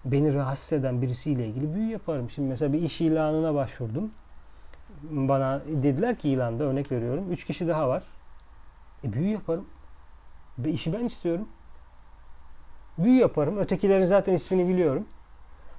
Beni 0.06 0.34
rahatsız 0.34 0.74
eden 0.74 1.02
birisiyle 1.02 1.48
ilgili 1.48 1.76
büyü 1.76 1.90
yaparım. 1.90 2.30
Şimdi 2.30 2.50
mesela 2.50 2.74
bir 2.74 2.82
iş 2.82 3.02
ilanına 3.02 3.54
başvurdum. 3.54 4.12
Bana 5.04 5.62
dediler 5.68 6.16
ki 6.16 6.30
ilanda 6.30 6.64
örnek 6.64 6.92
veriyorum. 6.92 7.32
Üç 7.32 7.46
kişi 7.46 7.68
daha 7.68 7.90
var. 7.90 8.04
E 9.04 9.14
büyü 9.14 9.30
yaparım. 9.30 9.66
Ve 10.60 10.70
işi 10.72 10.94
ben 10.94 11.06
istiyorum. 11.06 11.48
Büyü 12.98 13.20
yaparım. 13.20 13.58
Ötekilerin 13.58 14.06
zaten 14.06 14.34
ismini 14.34 14.68
biliyorum. 14.68 15.06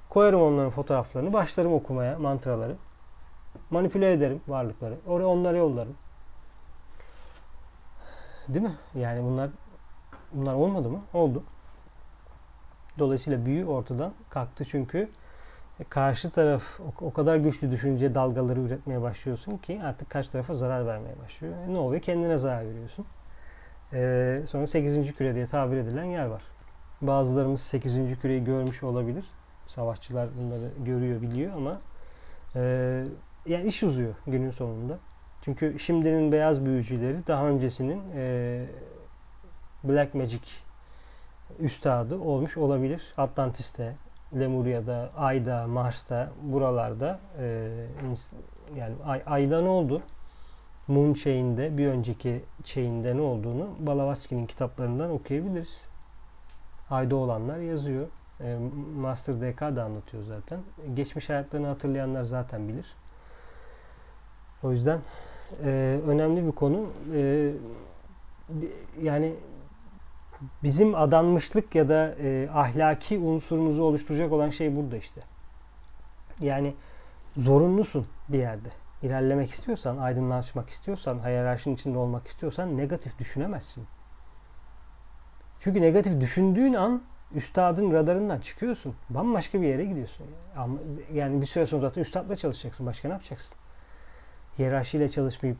Koyarım 0.09 0.41
onların 0.41 0.71
fotoğraflarını. 0.71 1.33
Başlarım 1.33 1.73
okumaya 1.73 2.19
mantraları. 2.19 2.75
Manipüle 3.71 4.11
ederim 4.11 4.41
varlıkları. 4.47 4.95
Oraya 5.07 5.27
onları 5.27 5.57
yollarım. 5.57 5.95
Değil 8.47 8.65
mi? 8.65 8.75
Yani 8.95 9.23
bunlar 9.23 9.49
bunlar 10.33 10.53
olmadı 10.53 10.89
mı? 10.89 11.01
Oldu. 11.13 11.43
Dolayısıyla 12.99 13.45
büyü 13.45 13.65
ortadan 13.65 14.13
kalktı 14.29 14.65
çünkü 14.65 15.09
karşı 15.89 16.29
taraf 16.29 16.63
o 17.01 17.13
kadar 17.13 17.35
güçlü 17.35 17.71
düşünce 17.71 18.15
dalgaları 18.15 18.59
üretmeye 18.59 19.01
başlıyorsun 19.01 19.57
ki 19.57 19.81
artık 19.83 20.09
karşı 20.09 20.31
tarafa 20.31 20.55
zarar 20.55 20.87
vermeye 20.87 21.15
başlıyor. 21.23 21.53
E 21.67 21.73
ne 21.73 21.77
oluyor? 21.77 22.01
Kendine 22.01 22.37
zarar 22.37 22.65
veriyorsun. 22.65 23.05
Ee, 23.93 24.41
sonra 24.49 24.67
8. 24.67 25.13
küre 25.13 25.35
diye 25.35 25.47
tabir 25.47 25.77
edilen 25.77 26.03
yer 26.03 26.25
var. 26.25 26.41
Bazılarımız 27.01 27.61
8. 27.61 28.19
küreyi 28.21 28.43
görmüş 28.43 28.83
olabilir. 28.83 29.25
Savaşçılar 29.67 30.29
bunları 30.39 30.69
görüyor, 30.85 31.21
biliyor 31.21 31.53
ama 31.55 31.81
e, 32.55 33.03
yani 33.45 33.67
iş 33.67 33.83
uzuyor 33.83 34.13
günün 34.27 34.51
sonunda. 34.51 34.97
Çünkü 35.41 35.79
şimdinin 35.79 36.31
beyaz 36.31 36.65
büyücüleri 36.65 37.27
daha 37.27 37.47
öncesinin 37.47 38.01
e, 38.15 38.65
Black 39.83 40.15
Magic 40.15 40.41
üstadı 41.59 42.19
olmuş 42.19 42.57
olabilir. 42.57 43.13
Atlantis'te, 43.17 43.95
Lemuria'da, 44.39 45.11
Ay'da, 45.17 45.67
Mars'ta, 45.67 46.31
buralarda 46.41 47.19
e, 47.39 47.69
yani 48.75 48.95
Ay, 49.05 49.23
Ay'da 49.25 49.61
ne 49.61 49.69
oldu? 49.69 50.01
Moon 50.87 51.13
Chain'de, 51.13 51.77
bir 51.77 51.87
önceki 51.87 52.43
Chain'de 52.63 53.17
ne 53.17 53.21
olduğunu 53.21 53.69
Balavaski'nin 53.79 54.45
kitaplarından 54.45 55.11
okuyabiliriz. 55.11 55.87
Ayda 56.89 57.15
olanlar 57.15 57.57
yazıyor. 57.57 58.07
E, 58.41 58.57
Master 58.97 59.35
DK 59.41 59.61
da 59.61 59.83
anlatıyor 59.83 60.23
zaten. 60.23 60.59
Geçmiş 60.93 61.29
hayatlarını 61.29 61.67
hatırlayanlar 61.67 62.23
zaten 62.23 62.67
bilir. 62.67 62.85
O 64.63 64.71
yüzden 64.71 64.99
e, 65.63 65.99
önemli 66.07 66.47
bir 66.47 66.51
konu. 66.51 66.85
E, 67.15 67.51
yani 69.01 69.35
bizim 70.63 70.95
adanmışlık 70.95 71.75
ya 71.75 71.89
da 71.89 72.15
e, 72.19 72.49
ahlaki 72.53 73.19
unsurumuzu 73.19 73.83
oluşturacak 73.83 74.31
olan 74.31 74.49
şey 74.49 74.75
burada 74.75 74.97
işte. 74.97 75.21
Yani 76.41 76.75
zorunlusun 77.37 78.07
bir 78.29 78.39
yerde. 78.39 78.69
İlerlemek 79.01 79.51
istiyorsan, 79.51 79.97
aydınlaşmak 79.97 80.69
istiyorsan, 80.69 81.19
hiyerarşinin 81.19 81.75
içinde 81.75 81.97
olmak 81.97 82.27
istiyorsan 82.27 82.77
negatif 82.77 83.19
düşünemezsin. 83.19 83.87
Çünkü 85.59 85.81
negatif 85.81 86.21
düşündüğün 86.21 86.73
an 86.73 87.01
üstadın 87.35 87.91
radarından 87.91 88.39
çıkıyorsun. 88.39 88.95
Bambaşka 89.09 89.61
bir 89.61 89.67
yere 89.67 89.85
gidiyorsun. 89.85 90.25
Yani 91.13 91.41
bir 91.41 91.45
süre 91.45 91.67
sonra 91.67 91.81
zaten 91.81 92.01
üstadla 92.01 92.35
çalışacaksın. 92.35 92.85
Başka 92.85 93.07
ne 93.07 93.13
yapacaksın? 93.13 93.57
Hiyerarşiyle 94.61 95.09
çalışmayıp 95.09 95.57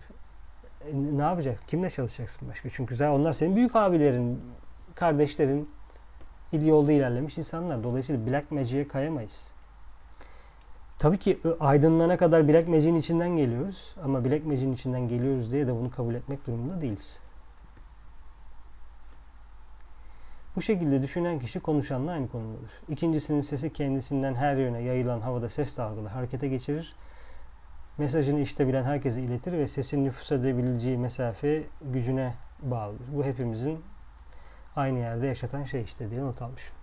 e, 0.86 1.18
ne 1.18 1.22
yapacaksın? 1.22 1.66
Kimle 1.68 1.90
çalışacaksın 1.90 2.50
başka? 2.50 2.70
Çünkü 2.70 2.96
zaten 2.96 3.20
onlar 3.20 3.34
senin 3.34 3.56
büyük 3.56 3.76
abilerin, 3.76 4.42
kardeşlerin 4.96 5.70
il 6.52 6.66
yolda 6.66 6.92
ilerlemiş 6.92 7.38
insanlar. 7.38 7.84
Dolayısıyla 7.84 8.28
Black 8.28 8.52
Magic'e 8.52 8.88
kayamayız. 8.88 9.52
Tabii 11.00 11.20
ki 11.20 11.40
aydınlana 11.60 12.18
kadar 12.18 12.48
Black 12.48 12.68
Magic'in 12.68 12.96
içinden 12.96 13.38
geliyoruz. 13.38 13.96
Ama 14.04 14.26
Black 14.26 14.46
Magic'in 14.46 14.74
içinden 14.74 15.08
geliyoruz 15.08 15.52
diye 15.52 15.68
de 15.68 15.76
bunu 15.76 15.92
kabul 15.92 16.16
etmek 16.16 16.48
durumunda 16.48 16.82
değiliz. 16.82 17.18
Bu 20.56 20.62
şekilde 20.62 21.02
düşünen 21.02 21.40
kişi 21.40 21.60
konuşanla 21.60 22.12
aynı 22.12 22.30
konumdadır. 22.30 22.72
İkincisinin 22.90 23.42
sesi 23.42 23.74
kendisinden 23.74 24.36
her 24.36 24.56
yöne 24.56 24.82
yayılan 24.82 25.22
havada 25.22 25.50
ses 25.50 25.78
dalgalı 25.78 26.08
harekete 26.08 26.48
geçirir 26.48 26.96
mesajını 27.98 28.40
işte 28.40 28.68
bilen 28.68 28.84
herkese 28.84 29.22
iletir 29.22 29.52
ve 29.52 29.68
sesin 29.68 30.06
nüfus 30.06 30.32
edebileceği 30.32 30.98
mesafe 30.98 31.64
gücüne 31.82 32.34
bağlıdır. 32.62 33.06
Bu 33.14 33.24
hepimizin 33.24 33.80
aynı 34.76 35.00
yerde 35.00 35.28
yaşatan 35.28 35.64
şey 35.64 35.82
işte 35.82 36.12
diye 36.12 36.22
not 36.22 36.42
almışım. 36.42 36.74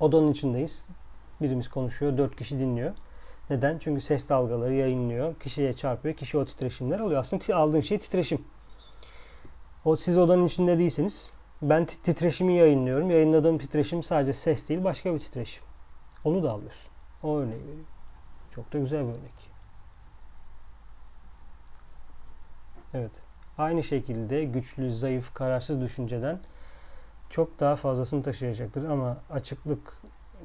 Odanın 0.00 0.32
içindeyiz. 0.32 0.86
Birimiz 1.40 1.68
konuşuyor, 1.68 2.18
dört 2.18 2.36
kişi 2.36 2.58
dinliyor. 2.58 2.94
Neden? 3.50 3.78
Çünkü 3.78 4.00
ses 4.00 4.28
dalgaları 4.28 4.74
yayınlıyor, 4.74 5.34
kişiye 5.34 5.72
çarpıyor, 5.72 6.14
kişi 6.14 6.38
o 6.38 6.44
titreşimler 6.44 7.00
alıyor. 7.00 7.20
Aslında 7.20 7.56
aldığım 7.56 7.82
şey 7.82 7.98
titreşim. 7.98 8.44
O 9.84 9.96
siz 9.96 10.18
odanın 10.18 10.46
içinde 10.46 10.78
değilsiniz. 10.78 11.32
Ben 11.62 11.84
titreşimi 11.84 12.56
yayınlıyorum. 12.56 13.10
Yayınladığım 13.10 13.58
titreşim 13.58 14.02
sadece 14.02 14.32
ses 14.32 14.68
değil, 14.68 14.84
başka 14.84 15.14
bir 15.14 15.18
titreşim. 15.18 15.64
Onu 16.24 16.42
da 16.42 16.52
alıyorsun. 16.52 16.90
O 17.22 17.36
örneği 17.36 17.62
veriyor. 17.62 17.86
Çok 18.54 18.72
da 18.72 18.78
güzel 18.78 19.00
bir 19.00 19.10
örnek. 19.10 19.51
Evet. 22.94 23.10
Aynı 23.58 23.84
şekilde 23.84 24.44
güçlü, 24.44 24.94
zayıf, 24.94 25.34
kararsız 25.34 25.80
düşünceden 25.80 26.38
çok 27.30 27.60
daha 27.60 27.76
fazlasını 27.76 28.22
taşıyacaktır 28.22 28.84
ama 28.84 29.16
açıklık, 29.30 29.96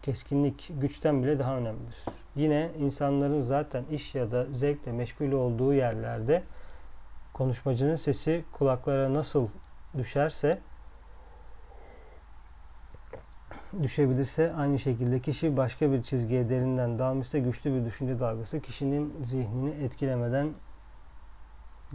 keskinlik 0.02 0.72
güçten 0.82 1.24
bile 1.24 1.40
daha 1.40 1.58
önemlidir. 1.58 1.98
Yine 2.36 2.72
insanların 2.80 3.40
zaten 3.40 3.84
iş 3.92 4.16
ya 4.16 4.32
da 4.32 4.46
zevkle 4.46 4.92
meşgul 4.92 5.32
olduğu 5.32 5.74
yerlerde 5.74 6.44
konuşmacının 7.34 7.96
sesi 7.96 8.44
kulaklara 8.54 9.14
nasıl 9.14 9.48
düşerse 9.98 10.60
düşebilirse 13.84 14.54
aynı 14.54 14.80
şekilde 14.80 15.20
kişi 15.20 15.58
başka 15.58 15.92
bir 15.92 16.04
çizgiye 16.04 16.50
derinden 16.50 17.00
dalmışsa 17.00 17.38
güçlü 17.38 17.74
bir 17.74 17.86
düşünce 17.86 18.20
dalgası 18.20 18.60
kişinin 18.60 19.14
zihnini 19.24 19.84
etkilemeden 19.84 20.54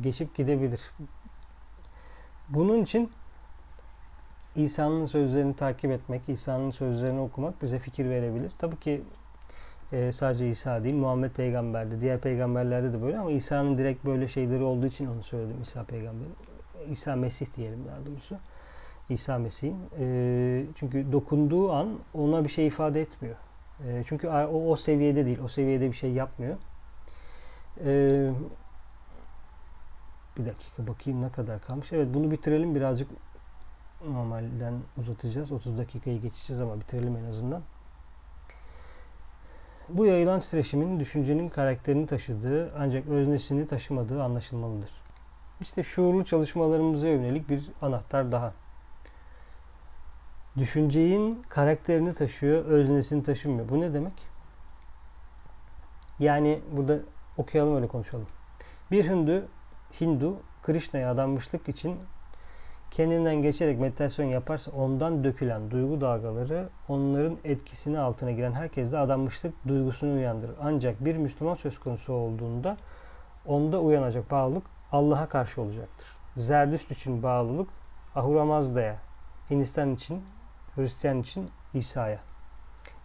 geçip 0.00 0.35
gidebilir. 0.35 0.81
Bunun 2.48 2.83
için 2.83 3.11
İsa'nın 4.57 5.07
sözlerini 5.07 5.57
takip 5.57 5.90
etmek, 5.90 6.22
İsa'nın 6.28 6.70
sözlerini 6.70 7.20
okumak 7.20 7.62
bize 7.62 7.78
fikir 7.78 8.11
verebilir. 8.11 8.52
Tabii 8.59 8.76
ki 8.81 9.02
e, 9.92 10.12
sadece 10.12 10.48
İsa 10.48 10.85
değil, 10.85 10.94
Muhammed 10.94 11.31
peygamberde, 11.31 12.00
diğer 12.00 12.20
peygamberlerde 12.20 12.92
de 12.92 13.02
böyle 13.02 13.18
ama 13.18 13.31
İsa'nın 13.31 13.78
direkt 13.78 14.05
böyle 14.05 14.28
şeyleri 14.28 14.62
olduğu 14.62 14.87
için 14.87 15.07
onu 15.07 15.22
söyledim 15.22 15.62
İsa 15.62 15.85
peygamber. 15.85 16.28
İsa 16.90 17.16
Mesih 17.16 17.46
diyelim 17.57 17.85
daha 17.88 18.07
doğrusu. 18.07 18.37
İsa 19.11 19.38
Mesih'in. 19.38 19.76
E, 19.98 20.64
çünkü 20.74 21.12
dokunduğu 21.12 21.72
an 21.72 21.88
ona 22.14 22.44
bir 22.44 22.48
şey 22.48 22.66
ifade 22.66 23.00
etmiyor. 23.00 23.37
E, 23.87 24.02
çünkü 24.07 24.28
o, 24.28 24.70
o 24.70 24.76
seviyede 24.76 25.26
değil, 25.26 25.38
o 25.44 25.48
seviyede 25.48 25.88
bir 25.88 25.96
şey 25.96 26.12
yapmıyor. 26.12 26.57
E, 27.85 28.31
bir 30.38 30.47
dakika 30.47 30.87
bakayım 30.87 31.23
ne 31.23 31.33
kadar 31.33 31.61
kalmış. 31.61 31.92
Evet 31.92 32.09
bunu 32.14 32.31
bitirelim 32.31 32.75
birazcık 32.75 33.09
normalden 34.09 34.75
uzatacağız. 35.01 35.53
30 35.53 35.79
dakikayı 35.79 36.21
geçeceğiz 36.21 36.61
ama 36.61 36.81
bitirelim 36.81 37.16
en 37.16 37.25
azından. 37.25 37.62
Bu 39.88 40.07
yayılan 40.07 40.40
titreşimin 40.40 41.01
düşüncenin 41.01 41.49
karakterini 41.49 42.07
taşıdığı 42.07 42.73
ancak 42.79 43.09
öznesini 43.09 43.66
taşımadığı 43.66 44.23
anlaşılmalıdır. 44.23 44.90
İşte 45.61 45.83
şuurlu 45.83 46.25
çalışmalarımıza 46.25 47.07
yönelik 47.07 47.49
bir 47.49 47.71
anahtar 47.83 48.33
daha. 48.33 48.53
Düşüncenin 50.57 51.42
karakterini 51.49 52.14
taşıyor, 52.14 52.64
öznesini 52.64 53.23
taşımıyor. 53.23 53.68
Bu 53.68 53.81
ne 53.81 53.95
demek? 53.95 54.12
Yani 56.18 56.61
burada 56.73 56.99
okuyalım 57.37 57.77
öyle 57.77 57.88
konuşalım. 57.88 58.27
Bir 58.90 59.09
Hindu 59.09 59.49
Hindu 60.00 60.37
Krishna'ya 60.62 61.11
adanmışlık 61.11 61.68
için 61.68 61.96
kendinden 62.90 63.42
geçerek 63.42 63.81
meditasyon 63.81 64.26
yaparsa 64.26 64.70
ondan 64.70 65.24
dökülen 65.24 65.70
duygu 65.70 66.00
dalgaları 66.00 66.68
onların 66.88 67.38
etkisini 67.44 67.98
altına 67.98 68.31
giren 68.31 68.52
herkeste 68.52 68.98
adanmışlık 68.98 69.55
duygusunu 69.68 70.14
uyandırır. 70.14 70.55
Ancak 70.62 71.05
bir 71.05 71.16
Müslüman 71.16 71.55
söz 71.55 71.78
konusu 71.78 72.12
olduğunda 72.12 72.76
onda 73.46 73.81
uyanacak 73.81 74.31
bağlılık 74.31 74.64
Allah'a 74.92 75.28
karşı 75.28 75.62
olacaktır. 75.62 76.07
Zerdüşt 76.37 76.90
için 76.90 77.22
bağlılık 77.22 77.68
Ahura 78.14 78.44
Mazda'ya, 78.44 78.96
Hindistan 79.50 79.94
için, 79.94 80.22
Hristiyan 80.74 81.20
için 81.20 81.50
İsa'ya. 81.74 82.18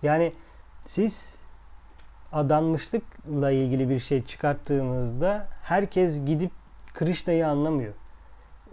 Yani 0.03 0.33
siz 0.85 1.37
adanmışlıkla 2.31 3.51
ilgili 3.51 3.89
bir 3.89 3.99
şey 3.99 4.25
çıkarttığınızda 4.25 5.47
herkes 5.63 6.25
gidip 6.25 6.51
Krishna'yı 6.97 7.47
anlamıyor. 7.47 7.93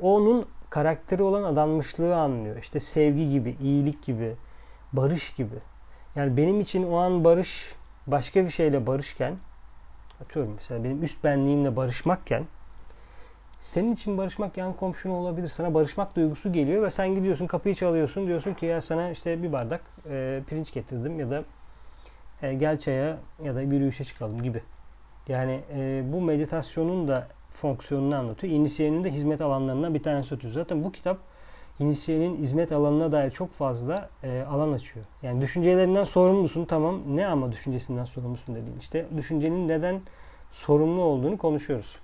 Onun 0.02 0.46
karakteri 0.70 1.22
olan 1.22 1.44
adanmışlığı 1.44 2.16
anlıyor. 2.16 2.56
İşte 2.56 2.80
sevgi 2.80 3.30
gibi, 3.30 3.56
iyilik 3.62 4.02
gibi, 4.02 4.36
barış 4.92 5.34
gibi. 5.34 5.54
Yani 6.16 6.36
benim 6.36 6.60
için 6.60 6.90
o 6.90 6.96
an 6.96 7.24
barış 7.24 7.74
başka 8.06 8.44
bir 8.44 8.50
şeyle 8.50 8.86
barışken 8.86 9.36
atıyorum 10.22 10.52
mesela 10.54 10.84
benim 10.84 11.02
üst 11.02 11.24
benliğimle 11.24 11.76
barışmakken 11.76 12.44
senin 13.60 13.94
için 13.94 14.18
barışmak 14.18 14.56
yan 14.56 14.72
komşun 14.72 15.10
olabilir. 15.10 15.48
Sana 15.48 15.74
barışmak 15.74 16.16
duygusu 16.16 16.52
geliyor 16.52 16.82
ve 16.82 16.90
sen 16.90 17.14
gidiyorsun 17.14 17.46
kapıyı 17.46 17.74
çalıyorsun. 17.74 18.26
Diyorsun 18.26 18.54
ki 18.54 18.66
ya 18.66 18.80
sana 18.80 19.10
işte 19.10 19.42
bir 19.42 19.52
bardak 19.52 19.80
e, 20.10 20.42
pirinç 20.46 20.72
getirdim 20.72 21.20
ya 21.20 21.30
da 21.30 21.44
e, 22.42 22.54
gel 22.54 22.78
çaya 22.78 23.16
ya 23.44 23.54
da 23.54 23.60
bir 23.60 23.76
yürüyüşe 23.76 24.04
çıkalım 24.04 24.42
gibi. 24.42 24.62
Yani 25.28 25.60
e, 25.74 26.02
bu 26.12 26.20
meditasyonun 26.20 27.08
da 27.08 27.28
fonksiyonunu 27.56 28.16
anlatıyor. 28.16 28.52
İnisiyenin 28.52 29.04
de 29.04 29.10
hizmet 29.10 29.40
alanlarından 29.40 29.94
bir 29.94 30.02
tanesi 30.02 30.34
ötüyor. 30.34 30.54
Zaten 30.54 30.84
bu 30.84 30.92
kitap 30.92 31.18
inisiyenin 31.80 32.36
hizmet 32.36 32.72
alanına 32.72 33.12
dair 33.12 33.30
çok 33.30 33.52
fazla 33.52 34.08
e, 34.22 34.42
alan 34.42 34.72
açıyor. 34.72 35.06
Yani 35.22 35.40
düşüncelerinden 35.40 36.04
sorumlusun 36.04 36.64
tamam 36.64 37.00
ne 37.06 37.26
ama 37.26 37.52
düşüncesinden 37.52 38.04
sorumlusun 38.04 38.54
dediğin 38.54 38.78
işte 38.78 39.06
düşüncenin 39.16 39.68
neden 39.68 40.00
sorumlu 40.52 41.02
olduğunu 41.02 41.38
konuşuyoruz. 41.38 41.98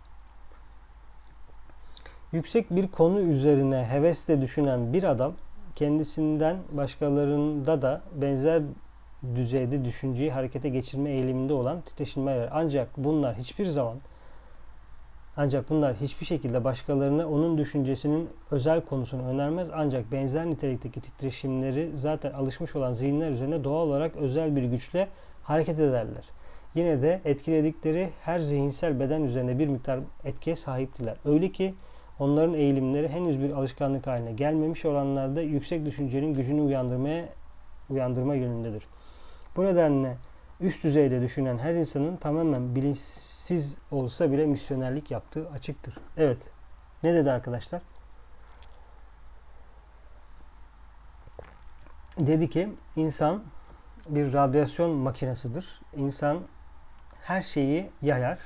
Yüksek 2.33 2.71
bir 2.71 2.89
konu 2.89 3.21
üzerine 3.21 3.85
hevesle 3.91 4.41
düşünen 4.41 4.93
bir 4.93 5.05
adam 5.05 5.33
kendisinden 5.75 6.57
başkalarında 6.73 7.83
da 7.83 8.03
benzer 8.15 8.63
düzeyde 9.35 9.85
düşünceyi 9.85 10.33
harekete 10.33 10.69
geçirme 10.69 11.11
eğiliminde 11.11 11.53
olan 11.53 11.81
titreşimler 11.81 12.49
Ancak 12.53 12.89
bunlar 12.97 13.37
hiçbir 13.37 13.67
zaman 13.67 13.97
ancak 15.37 15.71
bunlar 15.71 15.95
hiçbir 15.95 16.27
şekilde 16.27 16.65
başkalarına 16.65 17.29
onun 17.29 17.59
düşüncesinin 17.59 18.29
özel 18.51 18.81
konusunu 18.81 19.27
önermez. 19.27 19.69
Ancak 19.75 20.13
benzer 20.13 20.47
nitelikteki 20.47 21.01
titreşimleri 21.01 21.91
zaten 21.95 22.33
alışmış 22.33 22.77
olan 22.77 22.93
zihinler 22.93 23.31
üzerine 23.31 23.65
doğal 23.65 23.87
olarak 23.87 24.17
özel 24.17 24.57
bir 24.57 24.63
güçle 24.63 25.09
hareket 25.43 25.79
ederler. 25.79 26.25
Yine 26.75 27.03
de 27.03 27.21
etkiledikleri 27.25 28.11
her 28.23 28.41
zihinsel 28.41 29.01
beden 29.01 29.23
üzerine 29.23 29.59
bir 29.59 29.67
miktar 29.67 30.01
etkiye 30.25 30.57
sahiptiler. 30.57 31.17
Öyle 31.25 31.53
ki 31.53 31.75
onların 32.19 32.55
eğilimleri 32.55 33.09
henüz 33.09 33.41
bir 33.41 33.51
alışkanlık 33.51 34.07
haline 34.07 34.33
gelmemiş 34.33 34.85
olanlarda 34.85 35.43
yüksek 35.43 35.87
düşüncenin 35.87 36.35
gücünü 36.35 36.61
uyandırmaya 36.61 37.29
uyandırma 37.91 38.35
yönündedir. 38.35 38.83
Bu 39.57 39.65
nedenle 39.65 40.17
üst 40.61 40.85
düzeyde 40.85 41.21
düşünen 41.23 41.59
her 41.59 41.75
insanın 41.75 42.17
tamamen 42.17 42.75
bilinçsiz 43.51 43.77
olsa 43.91 44.33
bile 44.33 44.47
misyonerlik 44.47 45.11
yaptığı 45.11 45.51
açıktır. 45.51 45.99
Evet. 46.17 46.39
Ne 47.03 47.15
dedi 47.15 47.31
arkadaşlar? 47.31 47.83
Dedi 52.19 52.51
ki 52.51 52.69
insan 52.97 53.43
bir 54.09 54.33
radyasyon 54.33 54.91
makinesidir. 54.91 55.81
İnsan 55.97 56.41
her 57.23 57.43
şeyi 57.43 57.91
yayar, 58.03 58.39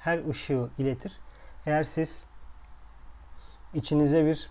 her 0.00 0.28
ışığı 0.28 0.68
iletir. 0.78 1.20
Eğer 1.66 1.84
siz 1.84 2.24
içinize 3.74 4.24
bir 4.24 4.50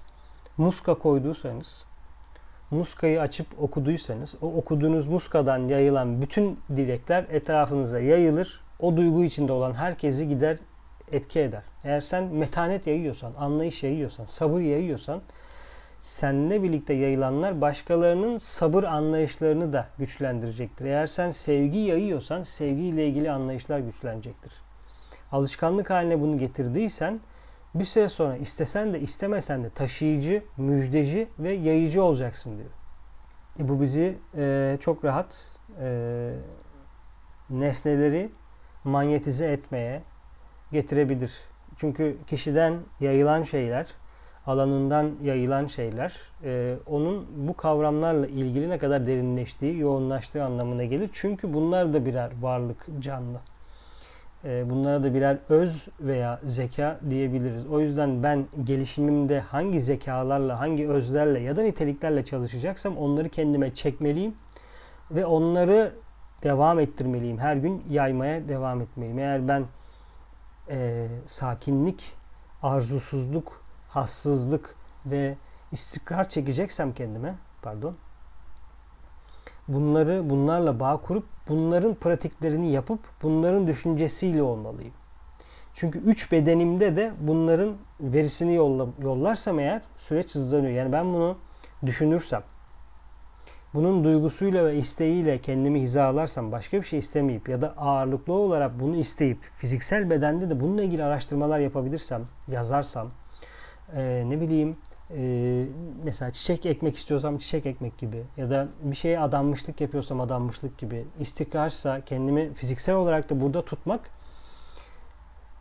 muska 0.57 0.95
koyduysanız 0.95 1.85
muskayı 2.71 3.21
açıp 3.21 3.47
okuduysanız 3.59 4.35
o 4.41 4.47
okuduğunuz 4.47 5.07
muskadan 5.07 5.67
yayılan 5.67 6.21
bütün 6.21 6.59
dilekler 6.69 7.25
etrafınıza 7.29 7.99
yayılır. 7.99 8.68
O 8.79 8.97
duygu 8.97 9.23
içinde 9.23 9.51
olan 9.51 9.73
herkesi 9.73 10.27
gider 10.27 10.57
etki 11.11 11.39
eder. 11.39 11.63
Eğer 11.83 12.01
sen 12.01 12.23
metanet 12.23 12.87
yayıyorsan, 12.87 13.33
anlayış 13.37 13.83
yayıyorsan, 13.83 14.25
sabır 14.25 14.61
yayıyorsan 14.61 15.21
seninle 15.99 16.63
birlikte 16.63 16.93
yayılanlar 16.93 17.61
başkalarının 17.61 18.37
sabır 18.37 18.83
anlayışlarını 18.83 19.73
da 19.73 19.87
güçlendirecektir. 19.97 20.85
Eğer 20.85 21.07
sen 21.07 21.31
sevgi 21.31 21.77
yayıyorsan 21.77 22.43
sevgiyle 22.43 23.07
ilgili 23.07 23.31
anlayışlar 23.31 23.79
güçlenecektir. 23.79 24.53
Alışkanlık 25.31 25.89
haline 25.89 26.21
bunu 26.21 26.37
getirdiysen 26.37 27.19
bir 27.75 27.85
süre 27.85 28.09
sonra 28.09 28.37
istesen 28.37 28.93
de 28.93 28.99
istemesen 28.99 29.63
de 29.63 29.69
taşıyıcı, 29.69 30.43
müjdeci 30.57 31.27
ve 31.39 31.51
yayıcı 31.51 32.03
olacaksın 32.03 32.57
diyor. 32.57 32.69
E 33.59 33.69
bu 33.69 33.81
bizi 33.81 34.17
e, 34.37 34.77
çok 34.81 35.05
rahat 35.05 35.45
e, 35.81 36.31
nesneleri 37.49 38.29
manyetize 38.83 39.51
etmeye 39.51 40.01
getirebilir. 40.71 41.33
Çünkü 41.77 42.17
kişiden 42.27 42.73
yayılan 42.99 43.43
şeyler, 43.43 43.87
alanından 44.45 45.11
yayılan 45.23 45.67
şeyler, 45.67 46.13
e, 46.43 46.75
onun 46.85 47.27
bu 47.47 47.57
kavramlarla 47.57 48.27
ilgili 48.27 48.69
ne 48.69 48.77
kadar 48.77 49.07
derinleştiği, 49.07 49.79
yoğunlaştığı 49.79 50.43
anlamına 50.43 50.83
gelir. 50.83 51.09
Çünkü 51.13 51.53
bunlar 51.53 51.93
da 51.93 52.05
birer 52.05 52.31
varlık, 52.41 52.87
canlı. 52.99 53.39
Ee, 54.45 54.69
bunlara 54.69 55.03
da 55.03 55.13
birer 55.13 55.37
öz 55.49 55.87
veya 55.99 56.39
zeka 56.43 56.99
diyebiliriz. 57.09 57.67
O 57.67 57.79
yüzden 57.79 58.23
ben 58.23 58.45
gelişimimde 58.63 59.39
hangi 59.39 59.81
zekalarla, 59.81 60.59
hangi 60.59 60.89
özlerle 60.89 61.39
ya 61.39 61.55
da 61.55 61.61
niteliklerle 61.61 62.25
çalışacaksam 62.25 62.97
onları 62.97 63.29
kendime 63.29 63.75
çekmeliyim 63.75 64.33
ve 65.11 65.25
onları 65.25 65.91
devam 66.43 66.79
ettirmeliyim. 66.79 67.37
Her 67.37 67.55
gün 67.55 67.83
yaymaya 67.89 68.47
devam 68.47 68.81
etmeliyim. 68.81 69.19
Eğer 69.19 69.47
ben 69.47 69.65
e, 70.69 71.07
sakinlik, 71.25 72.13
arzusuzluk, 72.63 73.61
hassızlık 73.89 74.75
ve 75.05 75.35
istikrar 75.71 76.29
çekeceksem 76.29 76.93
kendime, 76.93 77.35
pardon, 77.61 77.95
bunları 79.67 80.29
bunlarla 80.29 80.79
bağ 80.79 80.97
kurup 80.97 81.25
bunların 81.49 81.95
pratiklerini 81.95 82.71
yapıp 82.71 82.99
bunların 83.23 83.67
düşüncesiyle 83.67 84.43
olmalıyım. 84.43 84.93
Çünkü 85.73 85.99
üç 85.99 86.31
bedenimde 86.31 86.95
de 86.95 87.11
bunların 87.19 87.73
verisini 88.01 88.55
yolla, 88.55 88.87
yollarsam 89.01 89.59
eğer 89.59 89.81
süreç 89.97 90.35
hızlanıyor. 90.35 90.73
Yani 90.73 90.91
ben 90.91 91.13
bunu 91.13 91.37
düşünürsem, 91.85 92.43
bunun 93.73 94.03
duygusuyla 94.03 94.65
ve 94.65 94.75
isteğiyle 94.75 95.41
kendimi 95.41 95.81
hizalarsam, 95.81 96.51
başka 96.51 96.77
bir 96.77 96.85
şey 96.85 96.99
istemeyip 96.99 97.49
ya 97.49 97.61
da 97.61 97.73
ağırlıklı 97.77 98.33
olarak 98.33 98.79
bunu 98.79 98.95
isteyip 98.95 99.39
fiziksel 99.57 100.09
bedende 100.09 100.49
de 100.49 100.59
bununla 100.59 100.83
ilgili 100.83 101.03
araştırmalar 101.03 101.59
yapabilirsem, 101.59 102.25
yazarsam, 102.47 103.11
e, 103.95 104.23
ne 104.27 104.41
bileyim 104.41 104.77
e, 105.17 105.65
mesela 106.03 106.31
çiçek 106.31 106.65
ekmek 106.65 106.97
istiyorsam 106.97 107.37
çiçek 107.37 107.65
ekmek 107.65 107.97
gibi 107.97 108.23
ya 108.37 108.49
da 108.49 108.67
bir 108.81 108.95
şeye 108.95 109.19
adanmışlık 109.19 109.81
yapıyorsam 109.81 110.21
adanmışlık 110.21 110.77
gibi 110.77 111.05
istikrarsa 111.19 112.01
kendimi 112.05 112.53
fiziksel 112.53 112.95
olarak 112.95 113.29
da 113.29 113.41
burada 113.41 113.65
tutmak 113.65 114.09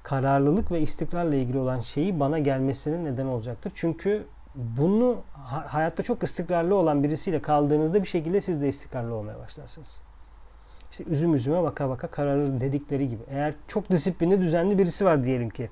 kararlılık 0.02 0.72
ve 0.72 0.80
istikrarla 0.80 1.34
ilgili 1.34 1.58
olan 1.58 1.80
şeyi 1.80 2.20
bana 2.20 2.38
gelmesinin 2.38 3.04
neden 3.04 3.26
olacaktır. 3.26 3.72
Çünkü 3.74 4.26
bunu 4.58 5.16
hayatta 5.66 6.02
çok 6.02 6.22
istikrarlı 6.22 6.74
olan 6.74 7.04
birisiyle 7.04 7.42
kaldığınızda 7.42 8.02
bir 8.02 8.08
şekilde 8.08 8.40
siz 8.40 8.62
de 8.62 8.68
istikrarlı 8.68 9.14
olmaya 9.14 9.38
başlarsınız. 9.38 10.02
İşte 10.90 11.04
üzüm 11.04 11.34
üzüme 11.34 11.62
baka 11.62 11.88
baka 11.88 12.06
kararır 12.06 12.60
dedikleri 12.60 13.08
gibi. 13.08 13.22
Eğer 13.30 13.54
çok 13.68 13.90
disiplinli 13.90 14.40
düzenli 14.40 14.78
birisi 14.78 15.04
var 15.04 15.24
diyelim 15.24 15.50
ki 15.50 15.70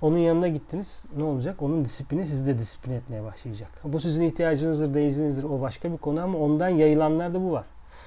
onun 0.00 0.18
yanına 0.18 0.48
gittiniz. 0.48 1.04
Ne 1.16 1.24
olacak? 1.24 1.62
Onun 1.62 1.84
disiplini 1.84 2.26
sizi 2.26 2.46
de 2.46 2.58
disiplin 2.58 2.92
etmeye 2.92 3.24
başlayacak. 3.24 3.70
Bu 3.84 4.00
sizin 4.00 4.24
ihtiyacınızdır, 4.24 4.94
değizinizdir. 4.94 5.44
O 5.44 5.60
başka 5.60 5.92
bir 5.92 5.96
konu 5.96 6.22
ama 6.22 6.38
ondan 6.38 6.68
yayılanlar 6.68 7.34
da 7.34 7.42
bu 7.42 7.52
var. 7.52 7.64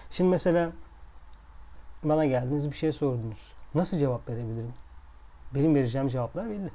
Şimdi 0.09 0.29
mesela 0.29 0.71
bana 2.03 2.25
geldiniz 2.25 2.71
bir 2.71 2.75
şey 2.75 2.91
sordunuz. 2.91 3.53
Nasıl 3.75 3.97
cevap 3.97 4.29
verebilirim? 4.29 4.73
Benim 5.55 5.75
vereceğim 5.75 6.07
cevaplar 6.07 6.49
belli. 6.49 6.71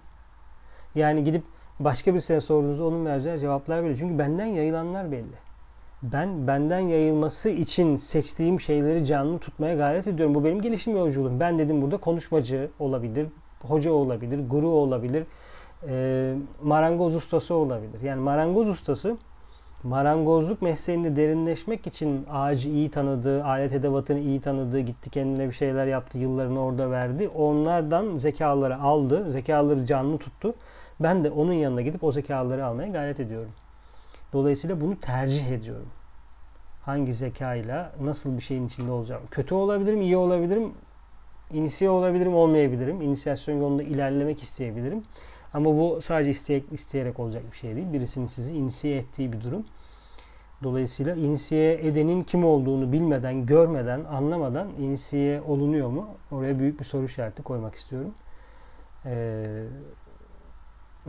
Yani 0.95 1.25
gidip 1.25 1.45
başka 1.81 2.15
birisine 2.15 2.41
sorduğunuzda 2.41 2.85
onun 2.85 3.07
vereceği 3.07 3.39
cevaplar 3.39 3.85
belli. 3.85 3.99
Çünkü 3.99 4.19
benden 4.19 4.47
yayılanlar 4.47 5.13
belli. 5.13 5.47
Ben 6.03 6.47
benden 6.47 6.79
yayılması 6.79 7.51
için 7.51 7.97
seçtiğim 7.97 8.61
şeyleri 8.61 9.05
canlı 9.05 9.39
tutmaya 9.39 9.75
gayret 9.75 10.07
ediyorum. 10.07 10.35
Bu 10.35 10.45
benim 10.45 10.63
gelişim 10.63 10.97
yolculuğum. 10.97 11.41
Ben 11.41 11.59
dedim 11.59 11.83
burada 11.83 11.97
konuşmacı 11.97 12.71
olabilir, 12.79 13.27
hoca 13.63 13.93
olabilir, 13.93 14.41
guru 14.51 14.69
olabilir, 14.69 15.25
e, 15.89 16.35
marangoz 16.63 17.17
ustası 17.17 17.55
olabilir. 17.55 18.01
Yani 18.03 18.21
marangoz 18.21 18.69
ustası 18.69 19.17
marangozluk 19.83 20.63
mesleğinde 20.63 21.17
derinleşmek 21.17 21.87
için 21.87 22.27
ağacı 22.33 22.69
iyi 22.69 22.91
tanıdığı, 22.91 23.45
alet 23.45 23.73
edevatını 23.73 24.19
iyi 24.19 24.41
tanıdığı, 24.41 24.81
gitti 24.81 25.11
kendine 25.11 25.49
bir 25.49 25.55
şeyler 25.55 25.87
yaptı, 25.87 26.19
yıllarını 26.19 26.65
orada 26.65 26.91
verdi. 26.91 27.29
Onlardan 27.29 28.19
zekaları 28.19 28.79
aldı, 28.81 29.31
zekaları 29.31 29.87
canlı 29.87 30.19
tuttu. 30.19 30.55
Ben 31.01 31.25
de 31.25 31.31
onun 31.31 31.53
yanına 31.53 31.83
gidip 31.83 32.05
o 32.05 32.13
zekaları 32.13 32.67
almaya 32.67 32.89
gayret 32.89 33.21
ediyorum. 33.21 33.53
Dolayısıyla 34.33 34.81
bunu 34.81 35.01
tercih 35.01 35.51
ediyorum. 35.51 35.89
Hangi 36.83 37.15
zekayla 37.15 37.93
nasıl 38.01 38.37
bir 38.37 38.43
şeyin 38.43 38.67
içinde 38.67 38.91
olacağım. 38.91 39.23
Kötü 39.31 39.55
olabilirim, 39.55 40.01
iyi 40.01 40.17
olabilirim, 40.17 40.73
inisiye 41.53 41.91
olabilirim, 41.91 42.35
olmayabilirim. 42.35 43.03
İnisiyasyon 43.03 43.57
yolunda 43.57 43.83
ilerlemek 43.83 44.43
isteyebilirim. 44.43 45.03
Ama 45.55 45.71
bu 45.79 46.03
sadece 46.03 46.31
isteyerek, 46.31 46.73
isteyerek 46.73 47.21
olacak 47.21 47.43
bir 47.53 47.57
şey 47.57 47.77
değil. 47.77 47.93
Birisinin 47.93 48.27
sizi 48.27 48.53
inisiye 48.53 48.97
ettiği 48.97 49.33
bir 49.33 49.41
durum. 49.41 49.65
Dolayısıyla 50.63 51.15
inisiye 51.15 51.75
edenin 51.75 52.23
kim 52.23 52.45
olduğunu 52.45 52.93
bilmeden, 52.93 53.47
görmeden, 53.47 54.05
anlamadan 54.05 54.69
inisiye 54.81 55.41
olunuyor 55.41 55.89
mu? 55.89 56.09
Oraya 56.31 56.59
büyük 56.59 56.81
bir 56.81 56.85
soru 56.85 57.05
işareti 57.05 57.43
koymak 57.43 57.75
istiyorum. 57.75 58.15
Ee, 59.05 59.65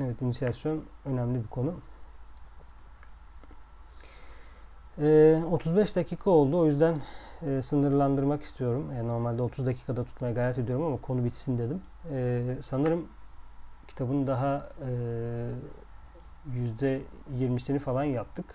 evet, 0.01 0.21
inisiyasyon 0.21 0.83
önemli 1.05 1.43
bir 1.43 1.47
konu. 1.47 1.73
Ee, 5.01 5.43
35 5.51 5.95
dakika 5.95 6.29
oldu. 6.29 6.59
O 6.59 6.65
yüzden 6.65 6.95
e, 7.47 7.61
sınırlandırmak 7.61 8.43
istiyorum. 8.43 8.91
Yani 8.95 9.07
normalde 9.07 9.41
30 9.41 9.65
dakikada 9.65 10.03
tutmaya 10.03 10.33
gayret 10.33 10.57
ediyorum 10.57 10.85
ama 10.85 10.97
konu 10.97 11.25
bitsin 11.25 11.57
dedim. 11.57 11.81
Ee, 12.11 12.57
sanırım 12.61 13.07
kitabın 13.87 14.27
daha 14.27 14.69
yüzde 16.53 17.01
20'sini 17.37 17.79
falan 17.79 18.03
yaptık. 18.03 18.45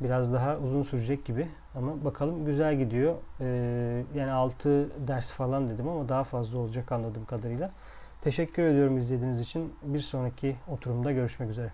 Biraz 0.00 0.32
daha 0.32 0.56
uzun 0.56 0.82
sürecek 0.82 1.24
gibi 1.24 1.48
ama 1.74 2.04
bakalım 2.04 2.44
güzel 2.44 2.78
gidiyor. 2.78 3.14
Ee, 3.40 4.04
yani 4.14 4.32
6 4.32 5.08
ders 5.08 5.30
falan 5.30 5.68
dedim 5.70 5.88
ama 5.88 6.08
daha 6.08 6.24
fazla 6.24 6.58
olacak 6.58 6.92
anladığım 6.92 7.24
kadarıyla. 7.24 7.70
Teşekkür 8.22 8.62
ediyorum 8.62 8.98
izlediğiniz 8.98 9.40
için. 9.40 9.72
Bir 9.82 9.98
sonraki 9.98 10.56
oturumda 10.68 11.12
görüşmek 11.12 11.50
üzere. 11.50 11.72